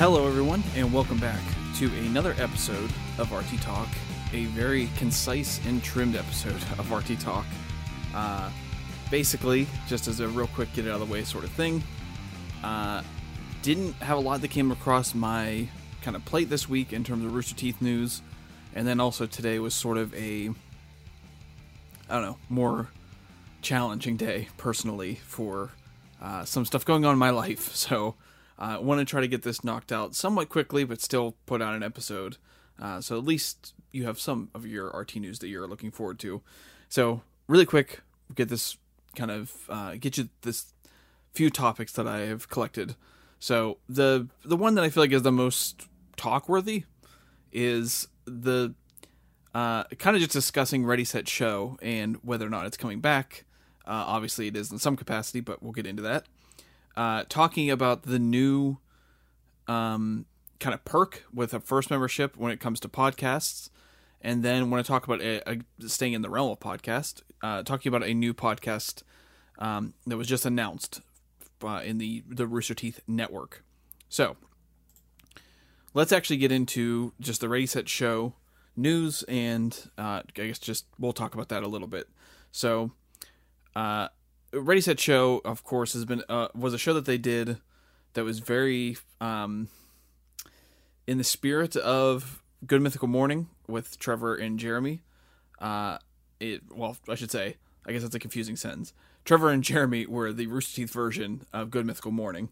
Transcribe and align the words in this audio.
Hello, 0.00 0.26
everyone, 0.26 0.62
and 0.76 0.90
welcome 0.94 1.18
back 1.18 1.42
to 1.74 1.84
another 2.06 2.34
episode 2.38 2.90
of 3.18 3.30
RT 3.32 3.60
Talk, 3.60 3.86
a 4.32 4.46
very 4.46 4.88
concise 4.96 5.60
and 5.66 5.84
trimmed 5.84 6.16
episode 6.16 6.56
of 6.78 6.90
RT 6.90 7.20
Talk. 7.20 7.44
Uh, 8.14 8.50
basically, 9.10 9.66
just 9.86 10.08
as 10.08 10.20
a 10.20 10.28
real 10.28 10.46
quick 10.46 10.72
get 10.72 10.86
it 10.86 10.88
out 10.88 11.02
of 11.02 11.06
the 11.06 11.12
way 11.12 11.22
sort 11.22 11.44
of 11.44 11.50
thing, 11.50 11.82
uh, 12.64 13.02
didn't 13.60 13.92
have 13.96 14.16
a 14.16 14.20
lot 14.22 14.40
that 14.40 14.48
came 14.48 14.72
across 14.72 15.14
my 15.14 15.68
kind 16.00 16.16
of 16.16 16.24
plate 16.24 16.48
this 16.48 16.66
week 16.66 16.94
in 16.94 17.04
terms 17.04 17.22
of 17.22 17.34
Rooster 17.34 17.54
Teeth 17.54 17.82
news, 17.82 18.22
and 18.74 18.88
then 18.88 19.00
also 19.00 19.26
today 19.26 19.58
was 19.58 19.74
sort 19.74 19.98
of 19.98 20.14
a, 20.14 20.48
I 22.08 22.14
don't 22.14 22.22
know, 22.22 22.38
more 22.48 22.88
challenging 23.60 24.16
day 24.16 24.48
personally 24.56 25.16
for 25.16 25.72
uh, 26.22 26.46
some 26.46 26.64
stuff 26.64 26.86
going 26.86 27.04
on 27.04 27.12
in 27.12 27.18
my 27.18 27.28
life. 27.28 27.74
So 27.76 28.14
I 28.60 28.74
uh, 28.74 28.80
want 28.80 29.00
to 29.00 29.06
try 29.06 29.22
to 29.22 29.28
get 29.28 29.42
this 29.42 29.64
knocked 29.64 29.90
out 29.90 30.14
somewhat 30.14 30.50
quickly, 30.50 30.84
but 30.84 31.00
still 31.00 31.34
put 31.46 31.62
out 31.62 31.74
an 31.74 31.82
episode. 31.82 32.36
Uh, 32.80 33.00
so 33.00 33.16
at 33.16 33.24
least 33.24 33.74
you 33.90 34.04
have 34.04 34.20
some 34.20 34.50
of 34.54 34.66
your 34.66 34.88
RT 34.88 35.16
news 35.16 35.38
that 35.38 35.48
you're 35.48 35.66
looking 35.66 35.90
forward 35.90 36.18
to. 36.20 36.42
So 36.88 37.22
really 37.48 37.66
quick, 37.66 38.00
get 38.34 38.48
this 38.48 38.76
kind 39.16 39.30
of 39.30 39.54
uh, 39.68 39.94
get 39.98 40.18
you 40.18 40.28
this 40.42 40.72
few 41.32 41.50
topics 41.50 41.92
that 41.92 42.06
I 42.06 42.20
have 42.20 42.48
collected. 42.48 42.96
So 43.38 43.78
the 43.88 44.28
the 44.44 44.56
one 44.56 44.74
that 44.74 44.84
I 44.84 44.90
feel 44.90 45.02
like 45.02 45.12
is 45.12 45.22
the 45.22 45.32
most 45.32 45.88
talk 46.16 46.48
worthy 46.48 46.84
is 47.52 48.08
the 48.26 48.74
uh, 49.54 49.84
kind 49.98 50.16
of 50.16 50.20
just 50.20 50.32
discussing 50.32 50.84
Ready 50.84 51.04
Set 51.04 51.28
Show 51.28 51.78
and 51.80 52.16
whether 52.22 52.46
or 52.46 52.50
not 52.50 52.66
it's 52.66 52.76
coming 52.76 53.00
back. 53.00 53.44
Uh, 53.86 54.04
obviously, 54.06 54.46
it 54.46 54.56
is 54.56 54.70
in 54.70 54.78
some 54.78 54.96
capacity, 54.96 55.40
but 55.40 55.62
we'll 55.62 55.72
get 55.72 55.86
into 55.86 56.02
that. 56.02 56.26
Uh, 57.00 57.24
talking 57.30 57.70
about 57.70 58.02
the 58.02 58.18
new 58.18 58.76
um, 59.66 60.26
kind 60.58 60.74
of 60.74 60.84
perk 60.84 61.24
with 61.32 61.54
a 61.54 61.58
first 61.58 61.88
membership 61.88 62.36
when 62.36 62.52
it 62.52 62.60
comes 62.60 62.78
to 62.78 62.90
podcasts. 62.90 63.70
And 64.20 64.42
then 64.42 64.68
when 64.68 64.78
I 64.78 64.82
talk 64.82 65.06
about 65.06 65.22
a, 65.22 65.50
a, 65.50 65.88
staying 65.88 66.12
in 66.12 66.20
the 66.20 66.28
realm 66.28 66.50
of 66.50 66.60
podcast, 66.60 67.22
uh, 67.42 67.62
talking 67.62 67.88
about 67.88 68.06
a 68.06 68.12
new 68.12 68.34
podcast 68.34 69.02
um, 69.58 69.94
that 70.06 70.18
was 70.18 70.26
just 70.26 70.44
announced 70.44 71.00
uh, 71.64 71.80
in 71.82 71.96
the 71.96 72.22
the 72.28 72.46
Rooster 72.46 72.74
Teeth 72.74 73.00
network. 73.08 73.64
So 74.10 74.36
let's 75.94 76.12
actually 76.12 76.36
get 76.36 76.52
into 76.52 77.14
just 77.18 77.40
the 77.40 77.48
Ready 77.48 77.64
Set 77.64 77.88
Show 77.88 78.34
news, 78.76 79.22
and 79.22 79.90
uh, 79.96 80.20
I 80.36 80.48
guess 80.48 80.58
just 80.58 80.84
we'll 80.98 81.14
talk 81.14 81.32
about 81.32 81.48
that 81.48 81.62
a 81.62 81.66
little 81.66 81.88
bit. 81.88 82.10
So, 82.52 82.92
uh, 83.74 84.08
Ready 84.52 84.80
Set 84.80 84.98
Show, 84.98 85.40
of 85.44 85.62
course, 85.64 85.92
has 85.92 86.04
been 86.04 86.22
uh, 86.28 86.48
was 86.54 86.74
a 86.74 86.78
show 86.78 86.94
that 86.94 87.04
they 87.04 87.18
did 87.18 87.58
that 88.14 88.24
was 88.24 88.40
very 88.40 88.96
um, 89.20 89.68
in 91.06 91.18
the 91.18 91.24
spirit 91.24 91.76
of 91.76 92.42
Good 92.66 92.82
Mythical 92.82 93.08
Morning 93.08 93.48
with 93.68 93.98
Trevor 93.98 94.34
and 94.34 94.58
Jeremy. 94.58 95.02
Uh, 95.58 95.98
it 96.40 96.62
well, 96.74 96.96
I 97.08 97.14
should 97.14 97.30
say, 97.30 97.56
I 97.86 97.92
guess 97.92 98.02
that's 98.02 98.14
a 98.14 98.20
confusing 98.20 98.56
sentence. 98.56 98.92
Trevor 99.24 99.50
and 99.50 99.62
Jeremy 99.62 100.06
were 100.06 100.32
the 100.32 100.46
Rooster 100.46 100.76
Teeth 100.76 100.92
version 100.92 101.46
of 101.52 101.70
Good 101.70 101.86
Mythical 101.86 102.10
Morning, 102.10 102.48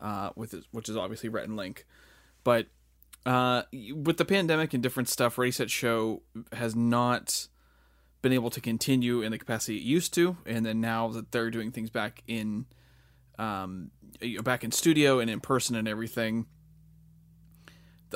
uh, 0.00 0.30
with 0.36 0.52
his, 0.52 0.64
which 0.70 0.88
is 0.88 0.96
obviously 0.96 1.28
Rhett 1.28 1.44
and 1.44 1.56
Link. 1.56 1.84
But 2.44 2.68
uh, 3.26 3.62
with 3.94 4.16
the 4.16 4.24
pandemic 4.24 4.72
and 4.72 4.82
different 4.82 5.08
stuff, 5.08 5.36
Ready 5.36 5.52
Set 5.52 5.70
Show 5.70 6.22
has 6.52 6.74
not 6.74 7.48
been 8.22 8.32
able 8.32 8.50
to 8.50 8.60
continue 8.60 9.22
in 9.22 9.32
the 9.32 9.38
capacity 9.38 9.76
it 9.76 9.82
used 9.82 10.14
to, 10.14 10.36
and 10.46 10.64
then 10.64 10.80
now 10.80 11.08
that 11.08 11.32
they're 11.32 11.50
doing 11.50 11.72
things 11.72 11.90
back 11.90 12.22
in, 12.26 12.66
um, 13.38 13.90
back 14.42 14.64
in 14.64 14.70
studio 14.70 15.18
and 15.18 15.28
in 15.28 15.40
person 15.40 15.76
and 15.76 15.88
everything, 15.88 16.46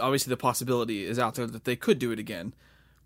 obviously 0.01 0.31
the 0.31 0.37
possibility 0.37 1.05
is 1.05 1.19
out 1.19 1.35
there 1.35 1.47
that 1.47 1.65
they 1.65 1.77
could 1.77 1.99
do 1.99 2.13
it 2.13 2.19
again. 2.19 2.55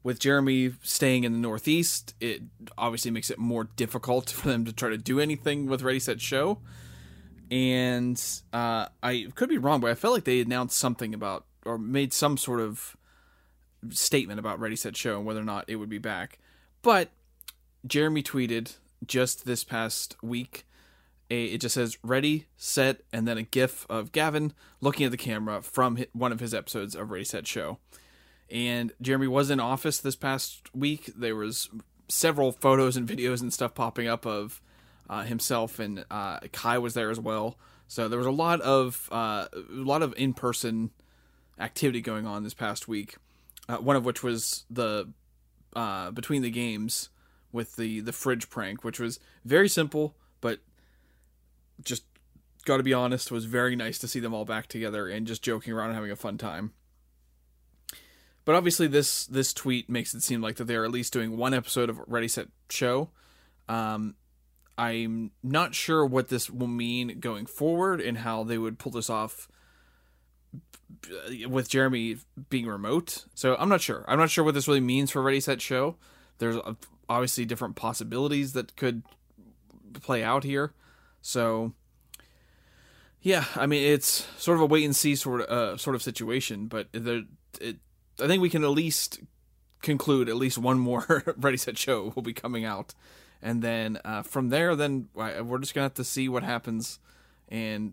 With 0.03 0.19
Jeremy 0.19 0.73
staying 0.83 1.25
in 1.25 1.33
the 1.33 1.39
Northeast, 1.39 2.15
it 2.21 2.43
obviously 2.79 3.11
makes 3.11 3.31
it 3.31 3.39
more 3.39 3.65
difficult 3.65 4.31
for 4.31 4.49
them 4.49 4.65
to 4.65 4.73
try 4.73 4.91
to 4.91 4.99
do 4.99 5.21
anything 5.21 5.67
with 5.67 5.83
Ready 5.83 6.01
Set 6.01 6.21
Show. 6.21 6.59
And 7.51 8.23
uh, 8.53 8.87
I 9.03 9.27
could 9.35 9.49
be 9.49 9.59
wrong, 9.59 9.81
but 9.81 9.91
I 9.91 9.95
felt 9.95 10.15
like 10.15 10.25
they 10.25 10.41
announced 10.41 10.79
something 10.79 11.15
about 11.15 11.47
or 11.67 11.79
made 11.79 12.13
some 12.13 12.37
sort 12.37 12.61
of 12.61 12.97
statement 13.91 14.39
about 14.39 14.61
Ready 14.61 14.77
Set 14.77 14.97
Show 14.97 15.17
and 15.17 15.27
whether 15.27 15.41
or 15.41 15.45
not 15.45 15.65
it 15.69 15.77
would 15.77 15.89
be 15.89 15.99
back. 15.99 16.39
But 16.83 17.11
Jeremy 17.87 18.23
tweeted 18.23 18.77
just 19.07 19.45
this 19.45 19.65
past 19.65 20.17
week. 20.23 20.67
A, 21.31 21.45
it 21.45 21.61
just 21.61 21.77
says 21.77 21.97
ready, 22.03 22.47
set, 22.57 23.03
and 23.13 23.27
then 23.27 23.39
a 23.39 23.43
GIF 23.43 23.87
of 23.89 24.11
Gavin 24.11 24.53
looking 24.81 25.07
at 25.07 25.13
the 25.13 25.17
camera 25.17 25.63
from 25.63 25.99
one 26.13 26.33
of 26.33 26.41
his 26.41 26.53
episodes 26.53 26.97
of 26.97 27.11
Ready 27.11 27.25
Set 27.25 27.47
Show. 27.47 27.79
And 28.51 28.93
Jeremy 29.01 29.29
was 29.29 29.49
in 29.49 29.61
office 29.61 30.01
this 30.01 30.17
past 30.17 30.75
week. 30.75 31.13
There 31.17 31.37
was 31.37 31.69
several 32.09 32.51
photos 32.51 32.97
and 32.97 33.09
videos 33.09 33.41
and 33.41 33.53
stuff 33.53 33.75
popping 33.75 34.09
up 34.09 34.27
of 34.27 34.61
uh, 35.09 35.23
himself, 35.23 35.79
and 35.79 36.05
uh, 36.11 36.41
Kai 36.53 36.79
was 36.79 36.95
there 36.95 37.11
as 37.11 37.21
well. 37.21 37.57
So 37.87 38.09
there 38.09 38.19
was 38.19 38.27
a 38.27 38.33
lot 38.33 38.61
of 38.61 39.09
uh, 39.13 39.47
a 39.53 39.61
lot 39.71 40.03
of 40.03 40.15
in 40.17 40.35
person 40.35 40.91
activity 41.59 42.01
going 42.01 42.27
on 42.27 42.43
this 42.43 42.55
past 42.55 42.89
week. 42.89 43.17
Uh, 43.69 43.77
one 43.77 43.95
of 43.95 44.05
which 44.05 44.23
was 44.23 44.65
the 44.69 45.13
uh, 45.75 46.11
between 46.11 46.43
the 46.43 46.51
games 46.51 47.09
with 47.53 47.77
the 47.77 48.01
the 48.01 48.13
fridge 48.13 48.49
prank, 48.51 48.85
which 48.85 49.01
was 49.01 49.21
very 49.45 49.69
simple, 49.69 50.17
but 50.41 50.61
just 51.83 52.05
got 52.65 52.77
to 52.77 52.83
be 52.83 52.95
honest, 52.95 53.31
was 53.31 53.45
very 53.45 53.77
nice 53.77 53.99
to 53.99 54.09
see 54.09 54.21
them 54.21 54.35
all 54.35 54.45
back 54.45 54.67
together 54.67 55.09
and 55.09 55.27
just 55.27 55.43
joking 55.43 55.73
around 55.73 55.87
and 55.87 55.95
having 55.95 56.11
a 56.11 56.17
fun 56.17 56.39
time. 56.39 56.73
But 58.45 58.55
obviously, 58.55 58.87
this 58.87 59.27
this 59.27 59.53
tweet 59.53 59.89
makes 59.89 60.15
it 60.15 60.23
seem 60.23 60.41
like 60.41 60.57
that 60.57 60.65
they're 60.65 60.85
at 60.85 60.91
least 60.91 61.13
doing 61.13 61.37
one 61.37 61.55
episode 61.55 61.91
of 61.91 62.01
Ready 62.07 62.29
Set 62.29 62.49
Show. 62.69 63.11
Um, 63.69 64.15
I'm 64.77 65.31
not 65.43 65.75
sure 65.75 66.07
what 66.07 66.29
this 66.29 66.51
will 66.51 66.67
mean 66.67 67.21
going 67.21 67.47
forward 67.47 68.01
and 68.01 68.19
how 68.19 68.45
they 68.45 68.59
would 68.59 68.79
pull 68.79 68.93
this 68.93 69.11
off 69.11 69.47
with 71.49 71.69
Jeremy 71.69 72.17
being 72.49 72.67
remote. 72.67 73.25
So 73.35 73.57
I'm 73.59 73.69
not 73.69 73.81
sure. 73.81 74.05
I'm 74.09 74.19
not 74.19 74.31
sure 74.31 74.45
what 74.45 74.55
this 74.55 74.69
really 74.69 74.81
means 74.81 75.11
for 75.11 75.23
Ready 75.23 75.41
Set 75.41 75.61
Show. 75.61 75.97
There's 76.39 76.57
obviously 77.09 77.45
different 77.45 77.77
possibilities 77.77 78.53
that 78.53 78.77
could 78.77 79.03
play 80.03 80.23
out 80.23 80.45
here. 80.45 80.73
So 81.23 81.73
yeah, 83.21 83.45
I 83.57 83.67
mean 83.67 83.83
it's 83.83 84.27
sort 84.39 84.57
of 84.57 84.63
a 84.63 84.67
wait 84.67 84.85
and 84.85 84.97
see 84.97 85.15
sort 85.15 85.43
of 85.43 85.49
uh, 85.49 85.77
sort 85.77 85.97
of 85.97 86.03
situation, 86.03 86.67
but 86.67 86.89
the 86.93 87.27
it, 87.61 87.77
I 88.23 88.27
think 88.27 88.41
we 88.41 88.51
can 88.51 88.65
at 88.65 88.71
least 88.71 89.21
conclude 89.83 90.29
at 90.29 90.37
least 90.37 90.59
one 90.59 90.79
more 90.79 91.25
Ready 91.37 91.57
Set 91.57 91.77
Show 91.77 92.13
will 92.15 92.23
be 92.23 92.33
coming 92.33 92.65
out, 92.65 92.95
and 93.43 93.63
then 93.63 93.99
uh, 94.05 94.23
from 94.23 94.49
there, 94.49 94.75
then 94.75 95.09
we're 95.15 95.59
just 95.59 95.75
gonna 95.75 95.85
have 95.85 95.95
to 95.95 96.05
see 96.05 96.29
what 96.29 96.43
happens, 96.43 96.99
and 97.49 97.93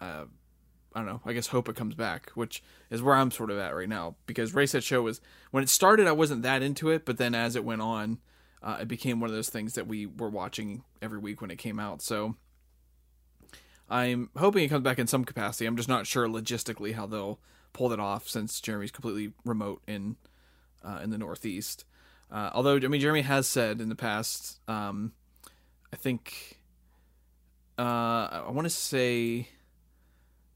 uh, 0.00 0.24
I 0.94 1.00
don't 1.00 1.06
know. 1.06 1.20
I 1.24 1.32
guess 1.32 1.48
hope 1.48 1.68
it 1.68 1.76
comes 1.76 1.94
back, 1.94 2.30
which 2.30 2.62
is 2.90 3.02
where 3.02 3.14
I'm 3.14 3.30
sort 3.30 3.50
of 3.50 3.58
at 3.58 3.74
right 3.74 3.88
now. 3.88 4.16
Because 4.26 4.54
Ready 4.54 4.66
Set 4.66 4.82
Show 4.82 5.02
was 5.02 5.20
when 5.50 5.62
it 5.62 5.68
started, 5.68 6.06
I 6.06 6.12
wasn't 6.12 6.42
that 6.42 6.62
into 6.62 6.90
it, 6.90 7.04
but 7.04 7.18
then 7.18 7.34
as 7.34 7.56
it 7.56 7.64
went 7.64 7.82
on, 7.82 8.18
uh, 8.62 8.78
it 8.80 8.88
became 8.88 9.20
one 9.20 9.30
of 9.30 9.36
those 9.36 9.50
things 9.50 9.74
that 9.74 9.86
we 9.86 10.06
were 10.06 10.30
watching 10.30 10.82
every 11.00 11.18
week 11.18 11.40
when 11.40 11.50
it 11.50 11.56
came 11.56 11.78
out. 11.78 12.02
So 12.02 12.36
I'm 13.88 14.30
hoping 14.36 14.64
it 14.64 14.68
comes 14.68 14.82
back 14.82 14.98
in 14.98 15.06
some 15.06 15.24
capacity. 15.24 15.66
I'm 15.66 15.76
just 15.76 15.88
not 15.88 16.06
sure 16.06 16.26
logistically 16.26 16.94
how 16.94 17.06
they'll 17.06 17.38
pull 17.72 17.88
that 17.90 18.00
off 18.00 18.28
since 18.28 18.60
Jeremy's 18.60 18.90
completely 18.90 19.32
remote 19.44 19.82
in 19.86 20.16
uh, 20.84 21.00
in 21.02 21.10
the 21.10 21.18
Northeast. 21.18 21.84
Uh, 22.30 22.50
although 22.52 22.76
I 22.76 22.88
mean, 22.88 23.00
Jeremy 23.00 23.22
has 23.22 23.46
said 23.46 23.80
in 23.80 23.88
the 23.88 23.94
past, 23.94 24.60
um, 24.68 25.12
I 25.92 25.96
think 25.96 26.58
uh, 27.78 27.82
I 28.46 28.50
want 28.50 28.66
to 28.66 28.70
say 28.70 29.48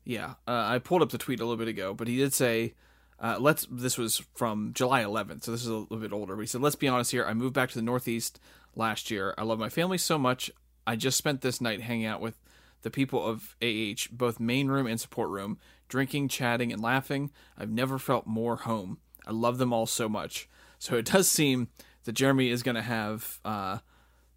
yeah, 0.05 0.35
uh, 0.47 0.67
I 0.67 0.79
pulled 0.79 1.03
up 1.03 1.11
the 1.11 1.19
tweet 1.19 1.41
a 1.41 1.45
little 1.45 1.57
bit 1.57 1.69
ago, 1.69 1.95
but 1.95 2.09
he 2.09 2.17
did 2.17 2.35
say, 2.35 2.75
uh, 3.21 3.37
"Let's." 3.39 3.67
This 3.71 3.97
was 3.97 4.23
from 4.35 4.73
July 4.75 5.03
11th, 5.03 5.45
so 5.45 5.53
this 5.53 5.63
is 5.63 5.69
a 5.69 5.75
little 5.75 5.99
bit 5.99 6.13
older. 6.13 6.35
But 6.35 6.43
he 6.43 6.47
said, 6.47 6.61
"Let's 6.61 6.77
be 6.77 6.89
honest 6.89 7.13
here. 7.13 7.25
I 7.25 7.35
moved 7.35 7.55
back 7.55 7.71
to 7.71 7.75
the 7.77 7.83
Northeast 7.83 8.41
last 8.75 9.11
year. 9.11 9.35
I 9.39 9.43
love 9.43 9.59
my 9.59 9.69
family 9.69 9.99
so 9.99 10.19
much. 10.19 10.51
I 10.87 10.97
just 10.97 11.19
spent 11.19 11.41
this 11.41 11.61
night 11.61 11.83
hanging 11.83 12.07
out 12.07 12.21
with 12.21 12.37
the 12.83 12.91
people 12.91 13.25
of 13.25 13.57
AH, 13.63 14.09
both 14.11 14.41
main 14.41 14.69
room 14.69 14.87
and 14.87 15.01
support 15.01 15.31
room, 15.31 15.59
drinking, 15.89 16.29
chatting, 16.29 16.73
and 16.73 16.83
laughing. 16.83 17.31
I've 17.57 17.71
never 17.71 17.99
felt 17.99 18.27
more 18.27 18.57
home. 18.57 18.99
I 19.27 19.31
love 19.31 19.59
them 19.59 19.73
all 19.73 19.87
so 19.87 20.09
much. 20.09 20.49
So 20.79 20.97
it 20.97 21.05
does 21.07 21.31
seem 21.31 21.69
that 22.05 22.13
Jeremy 22.13 22.51
is 22.51 22.63
going 22.63 22.75
to 22.75 22.83
have. 22.83 23.39
Uh, 23.45 23.79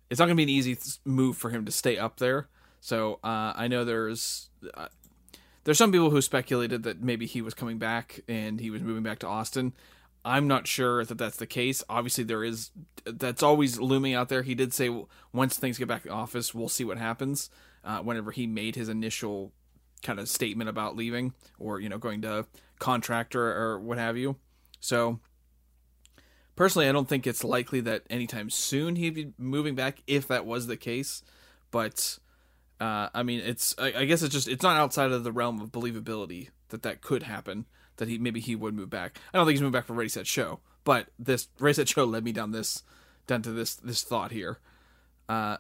it's 0.09 0.19
not 0.19 0.25
going 0.25 0.37
to 0.37 0.39
be 0.39 0.43
an 0.43 0.49
easy 0.49 0.77
move 1.03 1.37
for 1.37 1.49
him 1.49 1.65
to 1.65 1.71
stay 1.71 1.97
up 1.97 2.17
there. 2.17 2.47
So 2.81 3.19
uh, 3.23 3.53
I 3.55 3.67
know 3.67 3.83
there's 3.83 4.49
uh, 4.75 4.89
there's 5.65 5.77
some 5.79 5.91
people 5.91 6.11
who 6.11 6.21
speculated 6.21 6.83
that 6.83 7.01
maybe 7.01 7.25
he 7.25 7.41
was 7.41 7.53
coming 7.53 7.77
back 7.77 8.21
and 8.27 8.59
he 8.59 8.69
was 8.69 8.81
moving 8.81 9.03
back 9.03 9.19
to 9.19 9.27
Austin. 9.27 9.73
I'm 10.23 10.47
not 10.47 10.67
sure 10.67 11.03
that 11.03 11.17
that's 11.17 11.37
the 11.37 11.47
case. 11.47 11.83
Obviously, 11.89 12.23
there 12.23 12.43
is 12.43 12.71
that's 13.05 13.43
always 13.43 13.79
looming 13.79 14.13
out 14.13 14.29
there. 14.29 14.43
He 14.43 14.55
did 14.55 14.73
say 14.73 14.89
once 15.33 15.57
things 15.57 15.77
get 15.77 15.87
back 15.87 16.03
to 16.03 16.09
office, 16.09 16.55
we'll 16.55 16.69
see 16.69 16.83
what 16.85 16.97
happens. 16.97 17.49
Uh, 17.83 17.99
whenever 17.99 18.31
he 18.31 18.47
made 18.47 18.75
his 18.75 18.89
initial 18.89 19.51
kind 20.01 20.19
of 20.19 20.27
statement 20.27 20.69
about 20.69 20.95
leaving 20.95 21.33
or 21.59 21.79
you 21.79 21.89
know 21.89 21.97
going 21.97 22.21
to 22.21 22.45
contractor 22.79 23.51
or 23.55 23.79
what 23.79 23.97
have 23.97 24.17
you. 24.17 24.35
So 24.79 25.19
personally, 26.55 26.87
I 26.87 26.91
don't 26.91 27.09
think 27.09 27.25
it's 27.25 27.43
likely 27.43 27.81
that 27.81 28.03
anytime 28.09 28.49
soon 28.49 28.95
he'd 28.95 29.15
be 29.15 29.33
moving 29.37 29.75
back 29.75 30.01
if 30.07 30.27
that 30.27 30.45
was 30.45 30.67
the 30.67 30.77
case. 30.77 31.23
But 31.71 32.19
uh, 32.79 33.09
I 33.13 33.23
mean, 33.23 33.41
it's 33.41 33.75
I, 33.77 33.93
I 33.93 34.05
guess 34.05 34.21
it's 34.21 34.33
just 34.33 34.47
it's 34.47 34.63
not 34.63 34.77
outside 34.77 35.11
of 35.11 35.23
the 35.23 35.31
realm 35.31 35.61
of 35.61 35.71
believability 35.71 36.49
that 36.69 36.83
that 36.83 37.01
could 37.01 37.23
happen. 37.23 37.65
That 37.97 38.09
he 38.09 38.17
maybe 38.17 38.41
he 38.41 38.55
would 38.55 38.73
move 38.73 38.89
back. 38.89 39.17
I 39.33 39.37
don't 39.37 39.45
think 39.45 39.55
he's 39.55 39.61
moving 39.61 39.71
back 39.71 39.85
for 39.85 39.93
Ready 39.93 40.09
Set 40.09 40.27
Show, 40.27 40.59
but 40.83 41.07
this 41.17 41.47
Ready 41.59 41.73
Set 41.73 41.87
Show 41.87 42.03
led 42.03 42.25
me 42.25 42.33
down 42.33 42.51
this 42.51 42.83
down 43.27 43.41
to 43.43 43.51
this 43.51 43.75
this 43.75 44.03
thought 44.03 44.31
here. 44.31 44.59
Uh, 45.29 45.57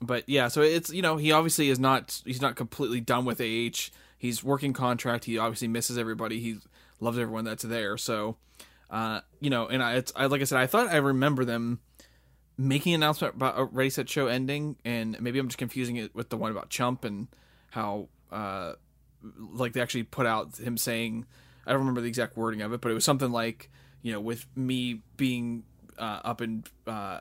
but 0.00 0.28
yeah, 0.28 0.48
so 0.48 0.62
it's 0.62 0.90
you 0.90 1.02
know 1.02 1.16
he 1.16 1.32
obviously 1.32 1.68
is 1.70 1.80
not 1.80 2.22
he's 2.24 2.40
not 2.40 2.54
completely 2.54 3.00
done 3.00 3.24
with 3.24 3.40
AH. 3.40 3.90
He's 4.16 4.44
working 4.44 4.72
contract. 4.72 5.24
He 5.24 5.38
obviously 5.38 5.68
misses 5.68 5.98
everybody. 5.98 6.38
He 6.38 6.58
loves 7.00 7.18
everyone 7.18 7.44
that's 7.44 7.64
there. 7.64 7.96
So, 7.98 8.36
uh, 8.90 9.20
you 9.40 9.50
know, 9.50 9.66
and 9.66 9.82
I, 9.82 9.94
it's 9.96 10.12
I 10.14 10.26
like 10.26 10.40
I 10.40 10.44
said, 10.44 10.58
I 10.58 10.66
thought 10.66 10.88
I 10.88 10.96
remember 10.96 11.44
them 11.44 11.80
making 12.56 12.94
an 12.94 13.02
announcement 13.02 13.34
about 13.34 13.58
a 13.58 13.64
Ready 13.64 13.90
Set 13.90 14.08
Show 14.08 14.26
ending, 14.26 14.76
and 14.84 15.20
maybe 15.20 15.38
I'm 15.38 15.48
just 15.48 15.58
confusing 15.58 15.96
it 15.96 16.14
with 16.14 16.28
the 16.28 16.36
one 16.36 16.50
about 16.50 16.70
Chump 16.70 17.04
and 17.04 17.28
how 17.70 18.08
uh, 18.30 18.74
like 19.38 19.72
they 19.72 19.80
actually 19.80 20.04
put 20.04 20.26
out 20.26 20.58
him 20.58 20.76
saying 20.76 21.26
I 21.66 21.70
don't 21.70 21.80
remember 21.80 22.00
the 22.00 22.08
exact 22.08 22.36
wording 22.36 22.62
of 22.62 22.72
it, 22.72 22.80
but 22.80 22.90
it 22.90 22.94
was 22.94 23.04
something 23.04 23.30
like 23.30 23.70
you 24.02 24.12
know 24.12 24.20
with 24.20 24.46
me 24.54 25.02
being 25.16 25.64
uh, 25.98 26.20
up 26.24 26.40
in 26.40 26.64
uh, 26.86 27.20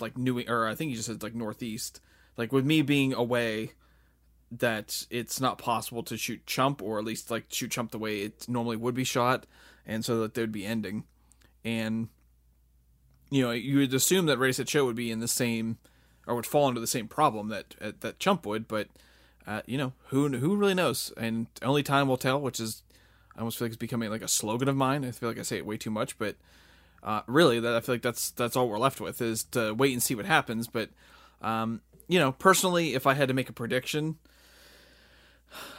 like 0.00 0.16
New 0.16 0.42
or 0.48 0.66
I 0.66 0.74
think 0.74 0.90
he 0.90 0.96
just 0.96 1.06
said 1.06 1.22
like 1.22 1.34
Northeast, 1.34 2.00
like 2.36 2.52
with 2.52 2.64
me 2.64 2.82
being 2.82 3.14
away, 3.14 3.72
that 4.50 5.06
it's 5.10 5.40
not 5.40 5.58
possible 5.58 6.02
to 6.04 6.16
shoot 6.16 6.44
Chump 6.46 6.82
or 6.82 6.98
at 6.98 7.04
least 7.04 7.30
like 7.30 7.46
shoot 7.48 7.70
Chump 7.70 7.90
the 7.92 7.98
way 7.98 8.20
it 8.20 8.48
normally 8.48 8.76
would 8.76 8.94
be 8.94 9.04
shot, 9.04 9.46
and 9.86 10.04
so 10.04 10.20
that 10.20 10.34
there'd 10.34 10.52
be 10.52 10.66
ending, 10.66 11.04
and 11.64 12.08
you 13.30 13.44
know 13.44 13.50
you 13.50 13.78
would 13.78 13.94
assume 13.94 14.26
that 14.26 14.38
Ready 14.38 14.52
Set 14.52 14.68
Show 14.68 14.84
would 14.84 14.96
be 14.96 15.10
in 15.10 15.20
the 15.20 15.28
same 15.28 15.78
or 16.26 16.34
would 16.34 16.46
fall 16.46 16.68
into 16.68 16.80
the 16.80 16.86
same 16.86 17.08
problem 17.08 17.48
that 17.48 17.74
that 18.00 18.18
Chump 18.18 18.46
would, 18.46 18.68
but 18.68 18.88
uh, 19.46 19.62
you 19.66 19.78
know 19.78 19.92
who 20.08 20.28
who 20.28 20.56
really 20.56 20.74
knows, 20.74 21.12
and 21.16 21.46
only 21.62 21.82
time 21.82 22.08
will 22.08 22.16
tell, 22.16 22.40
which 22.40 22.60
is 22.60 22.82
I 23.34 23.40
almost 23.40 23.58
feel 23.58 23.66
like 23.66 23.72
it's 23.72 23.78
becoming 23.78 24.10
like 24.10 24.22
a 24.22 24.28
slogan 24.28 24.68
of 24.68 24.76
mine. 24.76 25.04
I 25.04 25.10
feel 25.10 25.28
like 25.28 25.38
I 25.38 25.42
say 25.42 25.56
it 25.56 25.66
way 25.66 25.76
too 25.76 25.90
much, 25.90 26.18
but 26.18 26.36
uh, 27.02 27.22
really, 27.26 27.60
that 27.60 27.74
I 27.74 27.80
feel 27.80 27.94
like 27.94 28.02
that's 28.02 28.30
that's 28.32 28.56
all 28.56 28.68
we're 28.68 28.78
left 28.78 29.00
with 29.00 29.22
is 29.22 29.44
to 29.52 29.72
wait 29.72 29.92
and 29.92 30.02
see 30.02 30.14
what 30.14 30.26
happens. 30.26 30.66
But 30.66 30.90
um, 31.40 31.80
you 32.08 32.18
know, 32.18 32.32
personally, 32.32 32.94
if 32.94 33.06
I 33.06 33.14
had 33.14 33.28
to 33.28 33.34
make 33.34 33.48
a 33.48 33.52
prediction, 33.52 34.18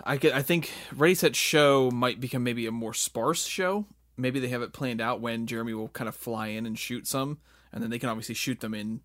I 0.03 0.17
could, 0.17 0.31
I 0.31 0.41
think 0.41 0.71
Ready 0.95 1.15
Set 1.15 1.35
Show 1.35 1.91
might 1.91 2.19
become 2.19 2.43
maybe 2.43 2.65
a 2.65 2.71
more 2.71 2.93
sparse 2.93 3.45
show. 3.45 3.85
Maybe 4.19 4.39
they 4.39 4.49
have 4.49 4.61
it 4.61 4.73
planned 4.73 5.01
out 5.01 5.21
when 5.21 5.47
Jeremy 5.47 5.73
will 5.73 5.89
kind 5.89 6.07
of 6.07 6.15
fly 6.15 6.47
in 6.47 6.65
and 6.65 6.77
shoot 6.77 7.07
some, 7.07 7.39
and 7.71 7.81
then 7.81 7.89
they 7.89 7.99
can 7.99 8.09
obviously 8.09 8.35
shoot 8.35 8.59
them 8.59 8.73
in, 8.73 9.01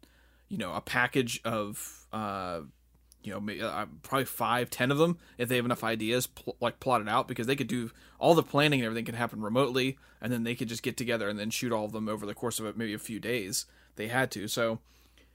you 0.49 0.59
know, 0.59 0.73
a 0.73 0.81
package 0.81 1.41
of 1.45 2.07
uh, 2.13 2.61
you 3.25 3.33
know, 3.33 3.41
maybe, 3.41 3.63
uh, 3.63 3.87
probably 4.03 4.27
five, 4.27 4.69
ten 4.71 4.91
of 4.91 4.99
them 4.99 5.19
if 5.39 5.49
they 5.49 5.57
have 5.57 5.65
enough 5.65 5.83
ideas 5.83 6.27
pl- 6.27 6.57
like 6.61 6.79
plotted 6.79 7.09
out 7.09 7.27
because 7.27 7.47
they 7.47 7.57
could 7.57 7.67
do 7.67 7.91
all 8.19 8.35
the 8.35 8.43
planning 8.43 8.81
and 8.81 8.87
everything 8.87 9.07
can 9.07 9.15
happen 9.15 9.41
remotely, 9.41 9.99
and 10.21 10.33
then 10.33 10.45
they 10.45 10.55
could 10.55 10.69
just 10.69 10.83
get 10.83 10.97
together 10.97 11.29
and 11.29 11.39
then 11.39 11.51
shoot 11.51 11.73
all 11.73 11.87
of 11.87 11.93
them 11.93 12.09
over 12.09 12.27
the 12.27 12.35
course 12.35 12.61
of 12.61 12.77
maybe 12.77 12.95
a 12.95 12.99
few 12.99 13.19
days. 13.19 13.65
They 13.97 14.09
had 14.09 14.31
to, 14.33 14.47
so 14.47 14.81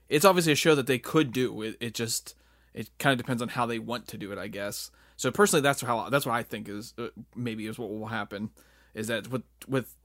it's 0.07 0.25
obviously 0.25 0.53
a 0.53 0.55
show 0.55 0.75
that 0.75 0.87
they 0.87 0.99
could 0.99 1.31
do. 1.31 1.61
It, 1.63 1.77
it 1.79 1.93
just 1.93 2.35
it 2.73 2.89
kind 2.99 3.11
of 3.11 3.17
depends 3.17 3.41
on 3.41 3.49
how 3.49 3.65
they 3.65 3.79
want 3.79 4.07
to 4.09 4.17
do 4.17 4.31
it, 4.31 4.37
I 4.37 4.47
guess. 4.47 4.91
So 5.17 5.31
personally, 5.31 5.61
that's 5.61 5.81
how 5.81 6.09
that's 6.09 6.25
what 6.25 6.35
I 6.35 6.43
think 6.43 6.69
is 6.69 6.93
uh, 6.97 7.07
maybe 7.35 7.65
is 7.65 7.79
what 7.79 7.89
will 7.89 8.07
happen 8.07 8.51
is 8.99 9.07
that 9.07 9.29
with 9.29 9.43
with 9.67 9.95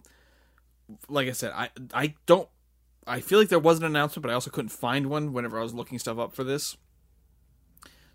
like 1.09 1.29
I 1.29 1.33
said, 1.33 1.53
I 1.55 1.71
I 1.93 2.15
don't 2.27 2.49
I 3.07 3.21
feel 3.21 3.39
like 3.39 3.49
there 3.49 3.59
was 3.59 3.79
an 3.79 3.85
announcement, 3.85 4.23
but 4.23 4.31
I 4.31 4.35
also 4.35 4.51
couldn't 4.51 4.71
find 4.71 5.09
one 5.09 5.33
whenever 5.33 5.59
I 5.59 5.63
was 5.63 5.75
looking 5.75 5.99
stuff 5.99 6.19
up 6.19 6.33
for 6.33 6.45
this. 6.45 6.77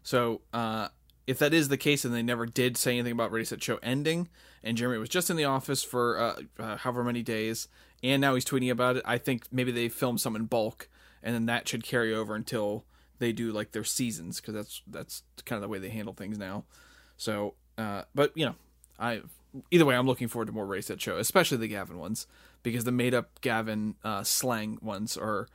So 0.01 0.41
uh, 0.53 0.87
if 1.27 1.37
that 1.39 1.53
is 1.53 1.67
the 1.67 1.77
case, 1.77 2.05
and 2.05 2.13
they 2.13 2.23
never 2.23 2.45
did 2.45 2.77
say 2.77 2.93
anything 2.93 3.11
about 3.11 3.31
Ready 3.31 3.45
Set 3.45 3.61
Show 3.61 3.77
ending, 3.83 4.29
and 4.63 4.77
Jeremy 4.77 4.97
was 4.97 5.09
just 5.09 5.29
in 5.29 5.35
the 5.35 5.45
office 5.45 5.83
for 5.83 6.17
uh, 6.17 6.41
uh, 6.57 6.77
however 6.77 7.03
many 7.03 7.21
days, 7.21 7.67
and 8.01 8.21
now 8.21 8.33
he's 8.33 8.45
tweeting 8.45 8.71
about 8.71 8.97
it, 8.97 9.03
I 9.05 9.17
think 9.17 9.43
maybe 9.51 9.71
they 9.71 9.89
filmed 9.89 10.21
some 10.21 10.35
in 10.35 10.45
bulk, 10.45 10.89
and 11.21 11.35
then 11.35 11.45
that 11.47 11.67
should 11.67 11.83
carry 11.83 12.15
over 12.15 12.33
until 12.33 12.85
they 13.19 13.33
do 13.33 13.51
like 13.51 13.73
their 13.73 13.83
seasons, 13.83 14.39
because 14.39 14.53
that's 14.53 14.81
that's 14.87 15.23
kind 15.45 15.57
of 15.57 15.61
the 15.61 15.67
way 15.67 15.79
they 15.79 15.89
handle 15.89 16.13
things 16.13 16.37
now. 16.37 16.63
So, 17.17 17.55
uh, 17.77 18.03
but 18.15 18.35
you 18.35 18.45
know, 18.45 18.55
I 18.97 19.21
either 19.71 19.85
way, 19.85 19.95
I'm 19.95 20.07
looking 20.07 20.27
forward 20.27 20.45
to 20.45 20.51
more 20.51 20.65
Ready 20.65 20.81
Set 20.81 21.01
Show, 21.01 21.17
especially 21.17 21.57
the 21.57 21.67
Gavin 21.67 21.97
ones, 21.97 22.27
because 22.63 22.83
the 22.83 22.91
made 22.91 23.13
up 23.13 23.41
Gavin 23.41 23.95
uh, 24.03 24.23
slang 24.23 24.77
ones 24.81 25.17
are 25.17 25.47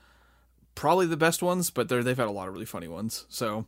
probably 0.74 1.06
the 1.06 1.16
best 1.16 1.42
ones, 1.42 1.70
but 1.70 1.88
they're, 1.88 2.02
they've 2.02 2.16
had 2.16 2.28
a 2.28 2.32
lot 2.32 2.48
of 2.48 2.54
really 2.54 2.66
funny 2.66 2.88
ones. 2.88 3.26
So 3.28 3.66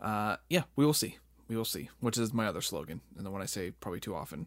uh, 0.00 0.36
yeah, 0.48 0.62
we 0.76 0.84
will 0.84 0.94
see. 0.94 1.18
We 1.48 1.56
will 1.56 1.64
see, 1.64 1.90
which 2.00 2.18
is 2.18 2.32
my 2.32 2.46
other 2.46 2.60
slogan, 2.60 3.00
and 3.16 3.26
the 3.26 3.30
one 3.30 3.42
I 3.42 3.46
say 3.46 3.70
probably 3.70 4.00
too 4.00 4.14
often. 4.14 4.46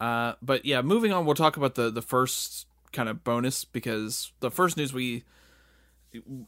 Uh, 0.00 0.34
but 0.42 0.64
yeah, 0.64 0.82
moving 0.82 1.12
on, 1.12 1.24
we'll 1.24 1.34
talk 1.34 1.56
about 1.56 1.74
the 1.74 1.90
the 1.90 2.02
first 2.02 2.66
kind 2.92 3.08
of 3.08 3.24
bonus 3.24 3.64
because 3.64 4.32
the 4.40 4.50
first 4.50 4.76
news 4.76 4.92
we 4.92 5.24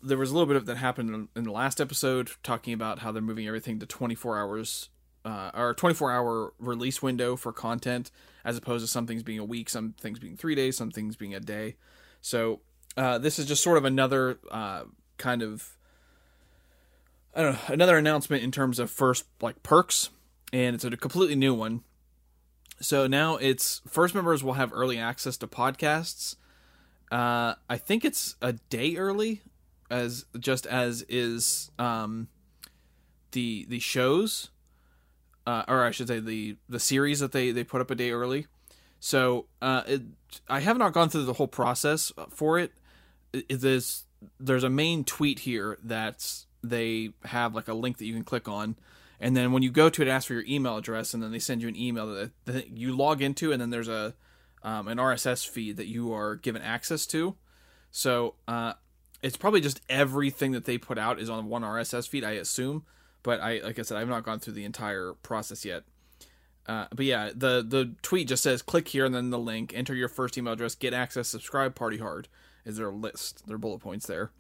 there 0.03 0.19
was 0.19 0.31
a 0.31 0.35
little 0.35 0.47
bit 0.47 0.56
of 0.56 0.67
that 0.67 0.77
happened 0.77 1.29
in 1.35 1.44
the 1.44 1.53
last 1.53 1.81
episode 1.81 2.31
talking 2.43 2.75
about 2.75 2.99
how 2.99 3.11
they're 3.11 3.23
moving 3.23 3.47
everything 3.47 3.79
to 3.79 3.87
24 3.87 4.38
hours 4.38 4.91
uh, 5.25 5.50
or 5.55 5.75
24 5.75 6.12
hour 6.12 6.53
release 6.59 7.03
window 7.03 7.37
for 7.37 7.53
content 7.53 8.11
as 8.44 8.56
opposed 8.56 8.85
to 8.85 8.91
some 8.91 9.06
things 9.06 9.23
being 9.23 9.38
a 9.38 9.44
week 9.44 9.69
some 9.69 9.94
things 10.00 10.19
being 10.19 10.37
three 10.37 10.55
days 10.55 10.76
some 10.76 10.91
things 10.91 11.17
being 11.17 11.35
a 11.35 11.41
day 11.41 11.76
so 12.21 12.61
uh, 12.97 13.19
this 13.19 13.38
is 13.38 13.47
just 13.47 13.62
sort 13.62 13.79
of 13.79 13.85
another 13.85 14.38
uh, 14.50 14.85
kind 15.19 15.43
of 15.43 15.76
I 17.35 17.43
don't 17.43 17.53
know, 17.55 17.75
another 17.75 17.99
announcement 17.99 18.44
in 18.44 18.53
terms 18.53 18.79
of 18.79 18.91
first 18.91 19.25
like 19.41 19.62
perks, 19.62 20.11
and 20.53 20.75
it's 20.75 20.85
a 20.85 20.91
completely 20.97 21.35
new 21.35 21.53
one. 21.53 21.82
So 22.81 23.06
now 23.06 23.37
it's 23.37 23.81
first 23.88 24.15
members 24.15 24.44
will 24.44 24.53
have 24.55 24.73
early 24.73 24.99
access 24.99 25.37
to 25.38 25.47
podcasts. 25.47 26.37
Uh, 27.11 27.55
I 27.69 27.77
think 27.77 28.05
it's 28.05 28.37
a 28.41 28.53
day 28.53 28.97
early, 28.97 29.43
as 29.91 30.27
just 30.38 30.67
as 30.67 31.05
is 31.09 31.70
um, 31.79 32.29
the 33.32 33.67
the 33.69 33.81
shows, 33.81 34.51
uh, 35.46 35.65
or 35.69 35.84
I 35.84 35.91
should 35.91 36.08
say 36.08 36.20
the 36.20 36.56
the 36.69 36.81
series 36.81 37.20
that 37.20 37.32
they 37.32 37.51
they 37.51 37.65
put 37.65 37.81
up 37.81 37.91
a 37.91 37.94
day 37.94 38.10
early. 38.10 38.46
So 39.01 39.46
uh, 39.60 39.82
it, 39.86 40.03
I 40.48 40.60
have 40.60 40.79
not 40.79 40.93
gone 40.93 41.10
through 41.10 41.24
the 41.24 41.34
whole 41.34 41.48
process 41.48 42.13
for 42.31 42.58
it. 42.58 42.72
it 43.32 43.60
there's 43.60 44.05
there's 44.41 44.65
a 44.65 44.70
main 44.70 45.05
tweet 45.05 45.41
here 45.41 45.79
that 45.82 46.44
they 46.63 47.10
have 47.24 47.55
like 47.55 47.69
a 47.69 47.74
link 47.74 47.98
that 47.98 48.06
you 48.06 48.15
can 48.15 48.24
click 48.24 48.48
on 48.48 48.77
and 49.20 49.36
then 49.36 49.53
when 49.53 49.63
you 49.63 49.70
go 49.70 49.89
to 49.91 50.03
it, 50.03 50.08
it 50.08 50.10
asks 50.10 50.27
for 50.27 50.34
your 50.34 50.44
email 50.46 50.77
address 50.77 51.15
and 51.15 51.22
then 51.22 51.31
they 51.31 51.39
send 51.39 51.63
you 51.63 51.69
an 51.69 51.77
email 51.77 52.06
that, 52.06 52.31
that 52.46 52.77
you 52.77 52.96
log 52.96 53.22
into 53.22 53.53
and 53.53 53.60
then 53.60 53.70
there's 53.70 53.89
a 53.89 54.15
um, 54.63 54.89
an 54.89 54.96
rss 54.98 55.46
feed 55.46 55.77
that 55.77 55.86
you 55.86 56.13
are 56.15 56.36
given 56.36 56.63
access 56.63 57.06
to 57.06 57.36
so 57.91 58.34
uh, 58.48 58.72
it's 59.22 59.36
probably 59.36 59.60
just 59.60 59.81
everything 59.89 60.53
that 60.53 60.65
they 60.65 60.79
put 60.79 60.98
out 60.98 61.20
is 61.20 61.29
on 61.29 61.48
one 61.48 61.63
rss 61.63 62.08
feed 62.08 62.24
i 62.24 62.32
assume 62.32 62.84
but 63.24 63.40
i 63.40 63.58
like 63.64 63.78
i 63.78 63.82
said 63.82 63.98
i've 63.98 64.08
not 64.08 64.24
gone 64.24 64.38
through 64.38 64.52
the 64.52 64.64
entire 64.64 65.14
process 65.22 65.64
yet 65.64 65.82
uh, 66.66 66.86
but 66.94 67.04
yeah 67.04 67.31
the 67.34 67.64
the 67.66 67.94
tweet 68.00 68.28
just 68.28 68.43
says 68.43 68.62
click 68.62 68.88
here 68.88 69.04
and 69.04 69.14
then 69.14 69.31
the 69.31 69.38
link 69.38 69.72
enter 69.74 69.94
your 69.94 70.08
first 70.08 70.38
email 70.38 70.52
address 70.52 70.76
get 70.76 70.94
access 70.94 71.26
subscribe 71.26 71.74
party 71.74 71.98
hard 71.98 72.28
is 72.64 72.76
there 72.76 72.88
a 72.88 72.94
list 72.94 73.43
there 73.46 73.56
are 73.56 73.58
bullet 73.58 73.81
points 73.81 74.06
there 74.06 74.31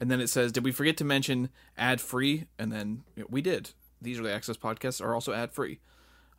and 0.00 0.10
then 0.10 0.20
it 0.20 0.28
says, 0.28 0.52
"Did 0.52 0.64
we 0.64 0.72
forget 0.72 0.96
to 0.98 1.04
mention 1.04 1.50
ad 1.76 2.00
free?" 2.00 2.46
And 2.58 2.72
then 2.72 3.04
you 3.16 3.22
know, 3.22 3.28
we 3.30 3.40
did. 3.40 3.70
These 4.00 4.20
early 4.20 4.32
access 4.32 4.56
podcasts 4.56 5.02
are 5.02 5.14
also 5.14 5.32
ad 5.32 5.52
free, 5.52 5.80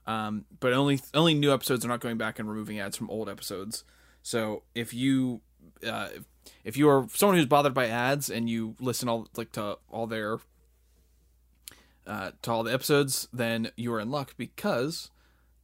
um, 0.05 0.45
but 0.59 0.74
only 0.74 1.01
only 1.13 1.33
new 1.33 1.53
episodes 1.53 1.85
are 1.85 1.88
not 1.88 2.00
going 2.00 2.17
back 2.17 2.38
and 2.38 2.50
removing 2.50 2.79
ads 2.79 2.97
from 2.97 3.09
old 3.09 3.29
episodes. 3.29 3.83
So 4.21 4.63
if 4.74 4.93
you 4.93 5.41
uh, 5.88 6.09
if 6.63 6.77
you 6.77 6.89
are 6.89 7.07
someone 7.13 7.38
who's 7.38 7.47
bothered 7.47 7.74
by 7.74 7.88
ads 7.88 8.29
and 8.29 8.50
you 8.50 8.75
listen 8.79 9.09
all 9.09 9.27
like 9.35 9.51
to 9.53 9.77
all 9.89 10.07
their 10.07 10.39
uh, 12.07 12.31
to 12.41 12.51
all 12.51 12.63
the 12.63 12.74
episodes, 12.74 13.27
then 13.33 13.71
you 13.75 13.93
are 13.93 14.00
in 14.00 14.12
luck 14.12 14.35
because, 14.38 15.12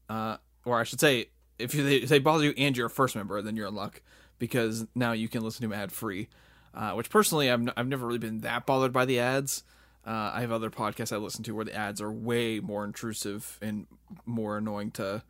uh, 0.09 0.37
or 0.65 0.79
I 0.79 0.83
should 0.83 0.99
say, 0.99 1.29
if, 1.59 1.75
if 1.75 2.09
they 2.09 2.19
bother 2.19 2.45
you 2.45 2.53
and 2.57 2.75
you're 2.75 2.87
a 2.87 2.89
first 2.89 3.15
member, 3.15 3.41
then 3.41 3.55
you're 3.55 3.67
in 3.67 3.75
luck 3.75 4.01
because 4.39 4.87
now 4.95 5.11
you 5.11 5.27
can 5.29 5.43
listen 5.43 5.61
to 5.61 5.67
them 5.67 5.79
ad 5.79 5.91
free 5.91 6.27
uh, 6.73 6.93
which 6.93 7.09
personally 7.09 7.49
I've, 7.49 7.61
n- 7.61 7.73
I've 7.75 7.87
never 7.87 8.05
really 8.05 8.19
been 8.19 8.39
that 8.41 8.65
bothered 8.65 8.93
by 8.93 9.05
the 9.05 9.19
ads. 9.19 9.63
Uh, 10.05 10.31
I 10.33 10.41
have 10.41 10.51
other 10.51 10.69
podcasts 10.69 11.13
I 11.13 11.17
listen 11.17 11.43
to 11.43 11.53
where 11.53 11.65
the 11.65 11.75
ads 11.75 12.01
are 12.01 12.11
way 12.11 12.59
more 12.59 12.83
intrusive 12.83 13.59
and 13.61 13.85
more 14.25 14.57
annoying 14.57 14.91
to 14.91 15.23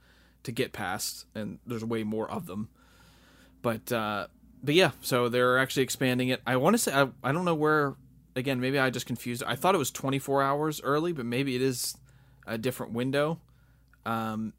to 0.43 0.51
get 0.51 0.73
past, 0.73 1.27
and 1.35 1.59
there's 1.67 1.85
way 1.85 2.03
more 2.03 2.29
of 2.31 2.47
them. 2.47 2.69
But 3.61 3.91
uh, 3.91 4.27
but 4.63 4.73
yeah, 4.73 4.91
so 5.01 5.27
they're 5.27 5.57
actually 5.57 5.83
expanding 5.83 6.29
it. 6.29 6.41
I 6.47 6.55
want 6.55 6.75
to 6.75 6.77
say 6.77 6.93
I, 6.93 7.09
I 7.23 7.31
don't 7.31 7.45
know 7.45 7.55
where. 7.55 7.95
Again, 8.35 8.59
maybe 8.59 8.79
I 8.79 8.89
just 8.89 9.05
confused. 9.05 9.43
I 9.45 9.55
thought 9.55 9.75
it 9.75 9.79
was 9.79 9.91
24 9.91 10.41
hours 10.41 10.81
early, 10.83 11.11
but 11.11 11.25
maybe 11.25 11.55
it 11.55 11.61
is 11.61 11.97
a 12.47 12.57
different 12.57 12.93
window. 12.93 13.39
Um, 14.05 14.53